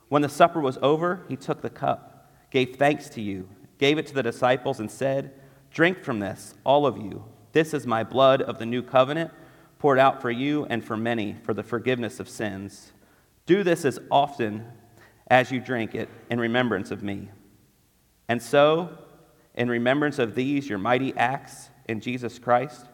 When 0.08 0.22
the 0.22 0.28
supper 0.28 0.60
was 0.60 0.78
over, 0.82 1.24
he 1.28 1.36
took 1.36 1.62
the 1.62 1.70
cup, 1.70 2.30
gave 2.50 2.76
thanks 2.76 3.08
to 3.10 3.20
you 3.20 3.48
gave 3.82 3.98
it 3.98 4.06
to 4.06 4.14
the 4.14 4.22
disciples, 4.22 4.78
and 4.78 4.88
said, 4.88 5.32
Drink 5.72 6.04
from 6.04 6.20
this, 6.20 6.54
all 6.62 6.86
of 6.86 6.96
you. 6.96 7.24
This 7.50 7.74
is 7.74 7.84
my 7.84 8.04
blood 8.04 8.40
of 8.40 8.60
the 8.60 8.64
new 8.64 8.80
covenant, 8.80 9.32
poured 9.80 9.98
out 9.98 10.22
for 10.22 10.30
you 10.30 10.64
and 10.66 10.84
for 10.84 10.96
many 10.96 11.36
for 11.42 11.52
the 11.52 11.64
forgiveness 11.64 12.20
of 12.20 12.28
sins. 12.28 12.92
Do 13.44 13.64
this 13.64 13.84
as 13.84 13.98
often 14.08 14.66
as 15.26 15.50
you 15.50 15.58
drink 15.58 15.96
it 15.96 16.08
in 16.30 16.38
remembrance 16.38 16.92
of 16.92 17.02
me. 17.02 17.30
And 18.28 18.40
so, 18.40 18.96
in 19.56 19.68
remembrance 19.68 20.20
of 20.20 20.36
these, 20.36 20.68
your 20.68 20.78
mighty 20.78 21.12
acts 21.16 21.68
in 21.88 22.00
Jesus 22.00 22.38
Christ, 22.38 22.86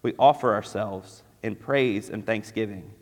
we 0.00 0.14
offer 0.16 0.54
ourselves 0.54 1.24
in 1.46 1.56
praise 1.56 2.10
and 2.10 2.26
thanksgiving 2.26 2.92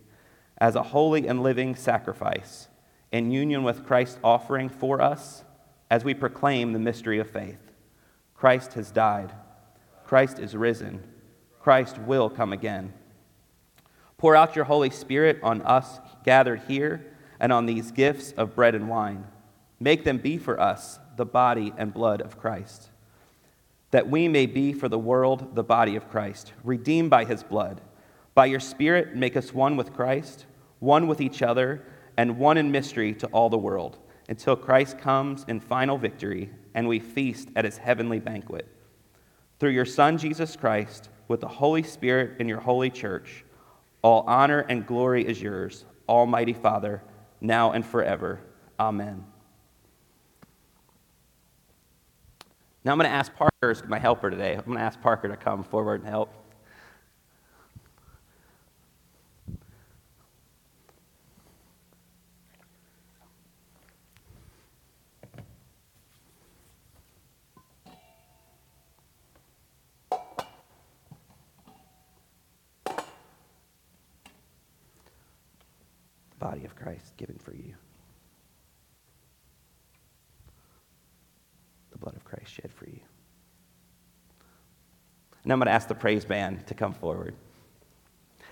as 0.59 0.76
a 0.76 0.82
holy 0.82 1.26
and 1.26 1.42
living 1.42 1.74
sacrifice 1.74 2.68
in 3.11 3.30
union 3.30 3.62
with 3.62 3.86
Christ's 3.86 4.18
offering 4.22 4.68
for 4.68 5.01
us 5.01 5.45
as 5.90 6.05
we 6.05 6.14
proclaim 6.14 6.72
the 6.72 6.78
mystery 6.78 7.18
of 7.18 7.30
faith. 7.30 7.72
Christ 8.34 8.74
has 8.74 8.90
died. 8.90 9.32
Christ 10.05 10.38
is 10.38 10.57
risen. 10.57 11.03
Christ 11.61 11.99
will 11.99 12.28
come 12.28 12.53
again. 12.53 12.92
Pour 14.18 14.36
out 14.36 14.57
your 14.57 14.64
Holy 14.64 14.90
Spirit 14.90 15.38
on 15.42 15.62
us 15.62 16.01
gathered 16.24 16.62
here 16.68 17.05
and 17.40 17.53
on 17.53 17.66
these 17.66 17.90
gifts 17.90 18.32
of 18.32 18.55
bread 18.55 18.74
and 18.74 18.88
wine. 18.88 19.24
Make 19.80 20.05
them 20.05 20.18
be 20.18 20.38
for 20.38 20.59
us 20.61 20.99
the 21.16 21.26
body 21.26 21.72
and 21.76 21.92
blood 21.92 22.20
of 22.20 22.38
Christ, 22.38 22.90
that 23.90 24.09
we 24.09 24.28
may 24.28 24.47
be 24.47 24.72
for 24.72 24.88
the 24.88 24.99
world 24.99 25.55
the 25.55 25.64
body 25.64 25.97
of 25.97 26.11
Christ, 26.11 26.53
redeemed 26.62 27.11
by 27.11 27.24
his 27.24 27.42
blood. 27.42 27.80
By 28.35 28.47
your 28.47 28.61
Spirit, 28.61 29.14
make 29.14 29.37
us 29.37 29.55
one 29.55 29.76
with 29.76 29.93
Christ, 29.93 30.47
one 30.80 31.07
with 31.07 31.20
each 31.20 31.43
other, 31.43 31.85
and 32.16 32.39
one 32.39 32.57
in 32.57 32.70
mystery 32.70 33.14
to 33.14 33.26
all 33.28 33.49
the 33.49 33.59
world 33.59 33.99
until 34.28 34.57
Christ 34.57 34.99
comes 34.99 35.45
in 35.49 35.61
final 35.61 35.99
victory 35.99 36.51
and 36.74 36.89
we 36.89 36.99
feast 36.99 37.49
at 37.57 37.64
his 37.64 37.78
heavenly 37.78 38.18
banquet. 38.18 38.66
Through 39.59 39.70
your 39.70 39.85
Son, 39.85 40.18
Jesus 40.18 40.57
Christ, 40.57 41.11
with 41.28 41.41
the 41.41 41.49
Holy 41.49 41.82
Spirit 41.82 42.41
in 42.41 42.49
your 42.49 42.61
holy 42.61 42.91
church, 42.91 43.45
all 44.03 44.24
honor 44.26 44.61
and 44.61 44.87
glory 44.87 45.26
is 45.26 45.41
yours, 45.41 45.85
Almighty 46.09 46.53
Father, 46.53 47.03
now 47.41 47.72
and 47.72 47.85
forever. 47.85 48.41
Amen. 48.78 49.24
Now 52.85 52.93
I'm 52.93 52.99
going 52.99 53.09
to 53.09 53.16
ask 53.16 53.35
Parker, 53.35 53.74
my 53.89 53.99
helper 53.99 54.30
today, 54.30 54.55
I'm 54.55 54.64
going 54.64 54.78
to 54.78 54.85
ask 54.85 55.01
Parker 55.01 55.28
to 55.28 55.37
come 55.37 55.64
forward 55.64 56.01
and 56.01 56.11
help. 56.11 56.43
Body 76.45 76.66
of 76.66 76.76
Christ 76.76 77.16
given 77.16 77.38
for 77.42 77.55
you. 77.55 77.74
The 81.90 81.97
blood 81.97 82.14
of 82.14 82.22
Christ 82.22 82.53
shed 82.53 82.70
for 82.70 82.84
you. 82.84 83.01
And 85.42 85.51
I'm 85.51 85.59
going 85.59 85.68
to 85.68 85.72
ask 85.72 85.88
the 85.88 85.95
praise 85.95 86.26
band 86.26 86.66
to 86.66 86.74
come 86.74 86.92
forward. 86.92 87.34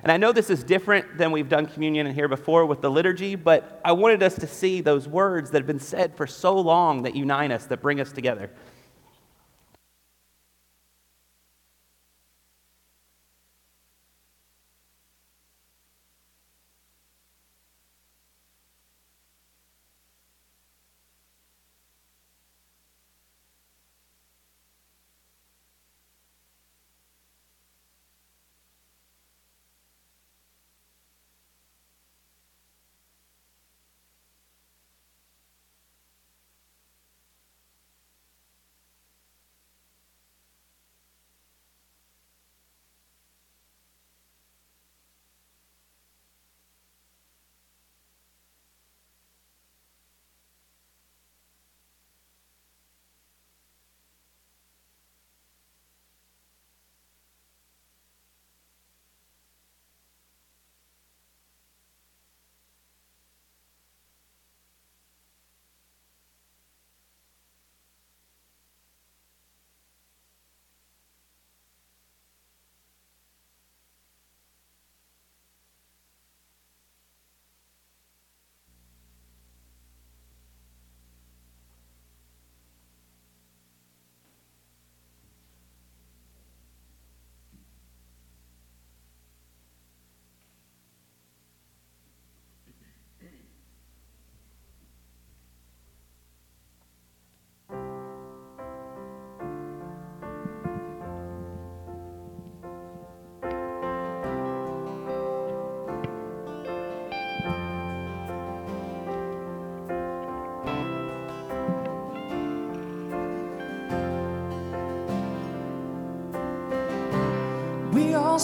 And 0.02 0.10
I 0.10 0.16
know 0.16 0.32
this 0.32 0.48
is 0.48 0.64
different 0.64 1.18
than 1.18 1.32
we've 1.32 1.50
done 1.50 1.66
communion 1.66 2.06
in 2.06 2.14
here 2.14 2.28
before 2.28 2.64
with 2.64 2.80
the 2.80 2.90
liturgy, 2.90 3.34
but 3.34 3.78
I 3.84 3.92
wanted 3.92 4.22
us 4.22 4.36
to 4.36 4.46
see 4.46 4.80
those 4.80 5.06
words 5.06 5.50
that 5.50 5.58
have 5.58 5.66
been 5.66 5.78
said 5.78 6.16
for 6.16 6.26
so 6.26 6.58
long 6.58 7.02
that 7.02 7.14
unite 7.14 7.50
us, 7.50 7.66
that 7.66 7.82
bring 7.82 8.00
us 8.00 8.10
together. 8.10 8.50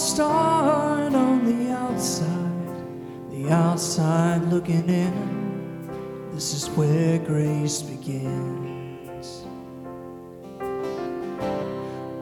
Start 0.09 1.14
on 1.14 1.44
the 1.44 1.70
outside, 1.70 3.30
the 3.30 3.50
outside 3.50 4.42
looking 4.44 4.88
in. 4.88 6.30
This 6.32 6.54
is 6.54 6.66
where 6.70 7.18
grace 7.18 7.82
begins. 7.82 9.44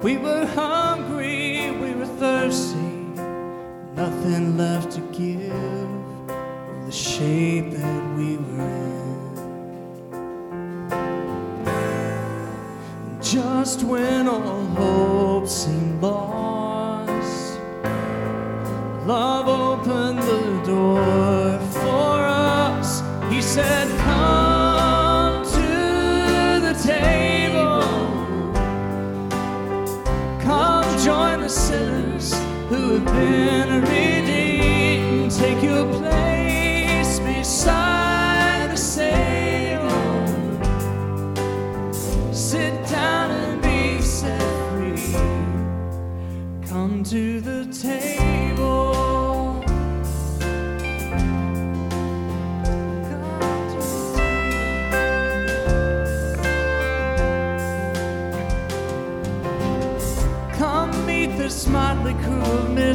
We 0.02 0.16
were 0.16 0.35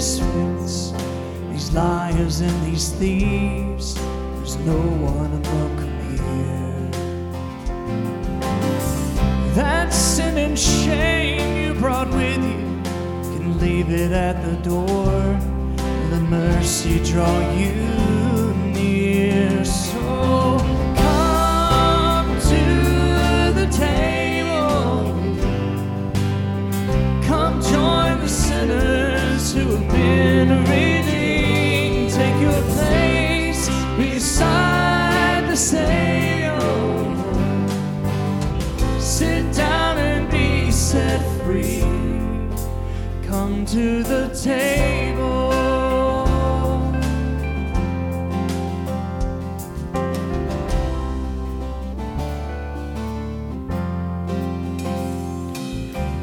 misfits, 0.02 0.94
these 1.52 1.72
liars 1.74 2.42
and 2.42 2.66
these 2.66 2.90
thieves. 2.90 3.94
There's 3.94 4.58
no 4.66 4.80
one 5.14 5.44
welcome 5.44 5.96
here. 6.10 6.90
That 9.54 9.94
sin 9.94 10.40
and 10.40 10.58
shame 10.58 11.56
you 11.56 11.80
brought 11.80 12.10
with 12.10 12.44
you 12.44 12.82
can 13.38 13.60
leave 13.60 13.92
it 13.92 14.12
at 14.12 14.44
the 14.44 14.56
door. 14.68 15.40
Let 16.10 16.24
mercy 16.24 16.98
draw 17.04 17.40
you 17.52 18.11
been 30.46 30.64
redeemed. 30.64 32.12
Take 32.12 32.42
your 32.42 32.62
place 32.74 33.70
beside 33.98 35.48
the. 35.48 35.56
Sit 39.00 39.54
down 39.54 39.98
and 40.00 40.32
be 40.32 40.72
set 40.72 41.22
free. 41.44 41.82
Come 43.28 43.66
to 43.68 44.04
the 44.04 44.30
table. 44.30 45.52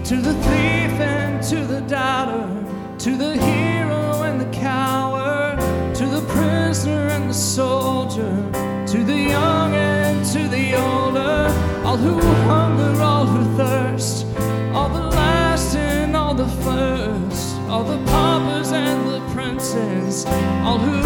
To 0.05 0.17
the 0.17 0.33
thief 0.33 1.01
and 1.01 1.43
to 1.51 1.57
the 1.67 1.83
doubter, 1.83 2.49
to 2.99 3.17
the 3.17 3.58
soldier, 8.19 8.87
to 8.87 9.05
the 9.05 9.17
young 9.17 9.75
and 9.75 10.25
to 10.27 10.49
the 10.49 10.75
older, 10.75 11.53
all 11.85 11.97
who 11.97 12.21
hunger, 12.47 13.03
all 13.03 13.27
who 13.27 13.57
thirst, 13.57 14.27
all 14.73 14.89
the 14.89 15.07
last 15.17 15.77
and 15.77 16.17
all 16.17 16.35
the 16.35 16.49
first, 16.65 17.57
all 17.69 17.85
the 17.85 17.99
paupers 18.11 18.73
and 18.73 19.09
the 19.09 19.21
princes, 19.35 20.27
all 20.65 20.79
who 20.79 20.98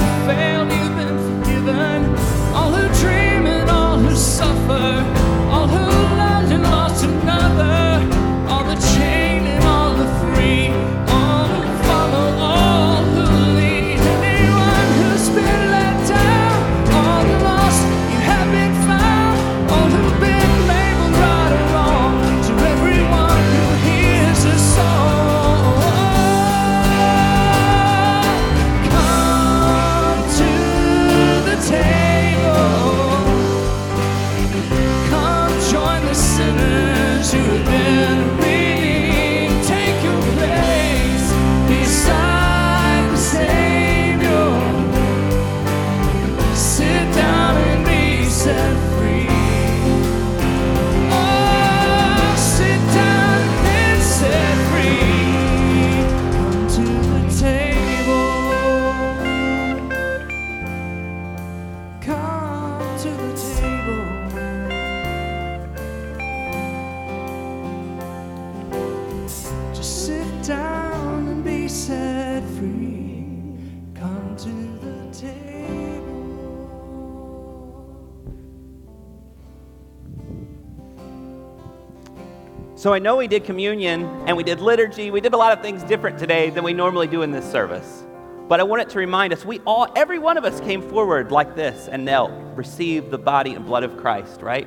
So 82.82 82.92
I 82.92 82.98
know 82.98 83.14
we 83.14 83.28
did 83.28 83.44
communion 83.44 84.02
and 84.26 84.36
we 84.36 84.42
did 84.42 84.58
liturgy. 84.58 85.12
We 85.12 85.20
did 85.20 85.34
a 85.34 85.36
lot 85.36 85.56
of 85.56 85.62
things 85.62 85.84
different 85.84 86.18
today 86.18 86.50
than 86.50 86.64
we 86.64 86.72
normally 86.72 87.06
do 87.06 87.22
in 87.22 87.30
this 87.30 87.48
service. 87.48 88.02
But 88.48 88.58
I 88.58 88.64
wanted 88.64 88.88
to 88.88 88.98
remind 88.98 89.32
us 89.32 89.44
we 89.44 89.60
all, 89.60 89.86
every 89.94 90.18
one 90.18 90.36
of 90.36 90.44
us 90.44 90.58
came 90.62 90.82
forward 90.90 91.30
like 91.30 91.54
this 91.54 91.86
and 91.86 92.04
knelt, 92.04 92.32
received 92.56 93.12
the 93.12 93.18
body 93.18 93.54
and 93.54 93.64
blood 93.64 93.84
of 93.84 93.96
Christ, 93.98 94.42
right? 94.42 94.66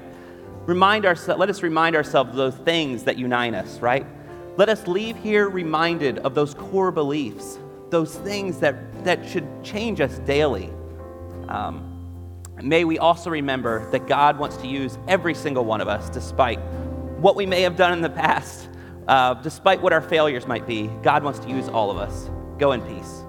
Remind 0.66 1.06
ourselves, 1.06 1.38
let 1.38 1.50
us 1.50 1.62
remind 1.62 1.98
ourselves 1.98 2.30
of 2.30 2.38
those 2.38 2.56
things 2.56 3.04
that 3.04 3.18
unite 3.18 3.54
us, 3.54 3.82
right? 3.82 4.08
Let 4.56 4.70
us 4.70 4.88
leave 4.88 5.18
here 5.18 5.50
reminded 5.50 6.20
of 6.20 6.36
those 6.36 6.54
core 6.54 6.94
beliefs, 6.94 7.60
those 7.90 8.16
things 8.16 8.62
that, 8.62 9.04
that 9.04 9.28
should 9.28 9.46
change 9.62 10.00
us 10.00 10.20
daily. 10.20 10.70
Um, 11.50 12.48
may 12.64 12.86
we 12.86 12.98
also 12.98 13.30
remember 13.30 13.92
that 13.92 14.08
God 14.08 14.40
wants 14.40 14.56
to 14.56 14.68
use 14.68 14.98
every 15.10 15.34
single 15.34 15.66
one 15.66 15.82
of 15.82 15.90
us, 15.90 16.10
despite 16.10 16.62
what 17.18 17.36
we 17.36 17.46
may 17.46 17.62
have 17.62 17.76
done 17.76 17.94
in 17.94 18.02
the 18.02 18.10
past, 18.10 18.70
uh, 19.08 19.34
despite 19.36 19.82
what 19.82 19.94
our 19.94 20.02
failures 20.02 20.48
might 20.48 20.66
be. 20.68 20.88
God 21.04 21.24
wants 21.24 21.40
to 21.40 21.50
use 21.50 21.68
all 21.68 21.92
of 21.92 21.98
us. 21.98 22.30
Go 22.58 22.72
in 22.72 22.82
peace. 22.82 23.25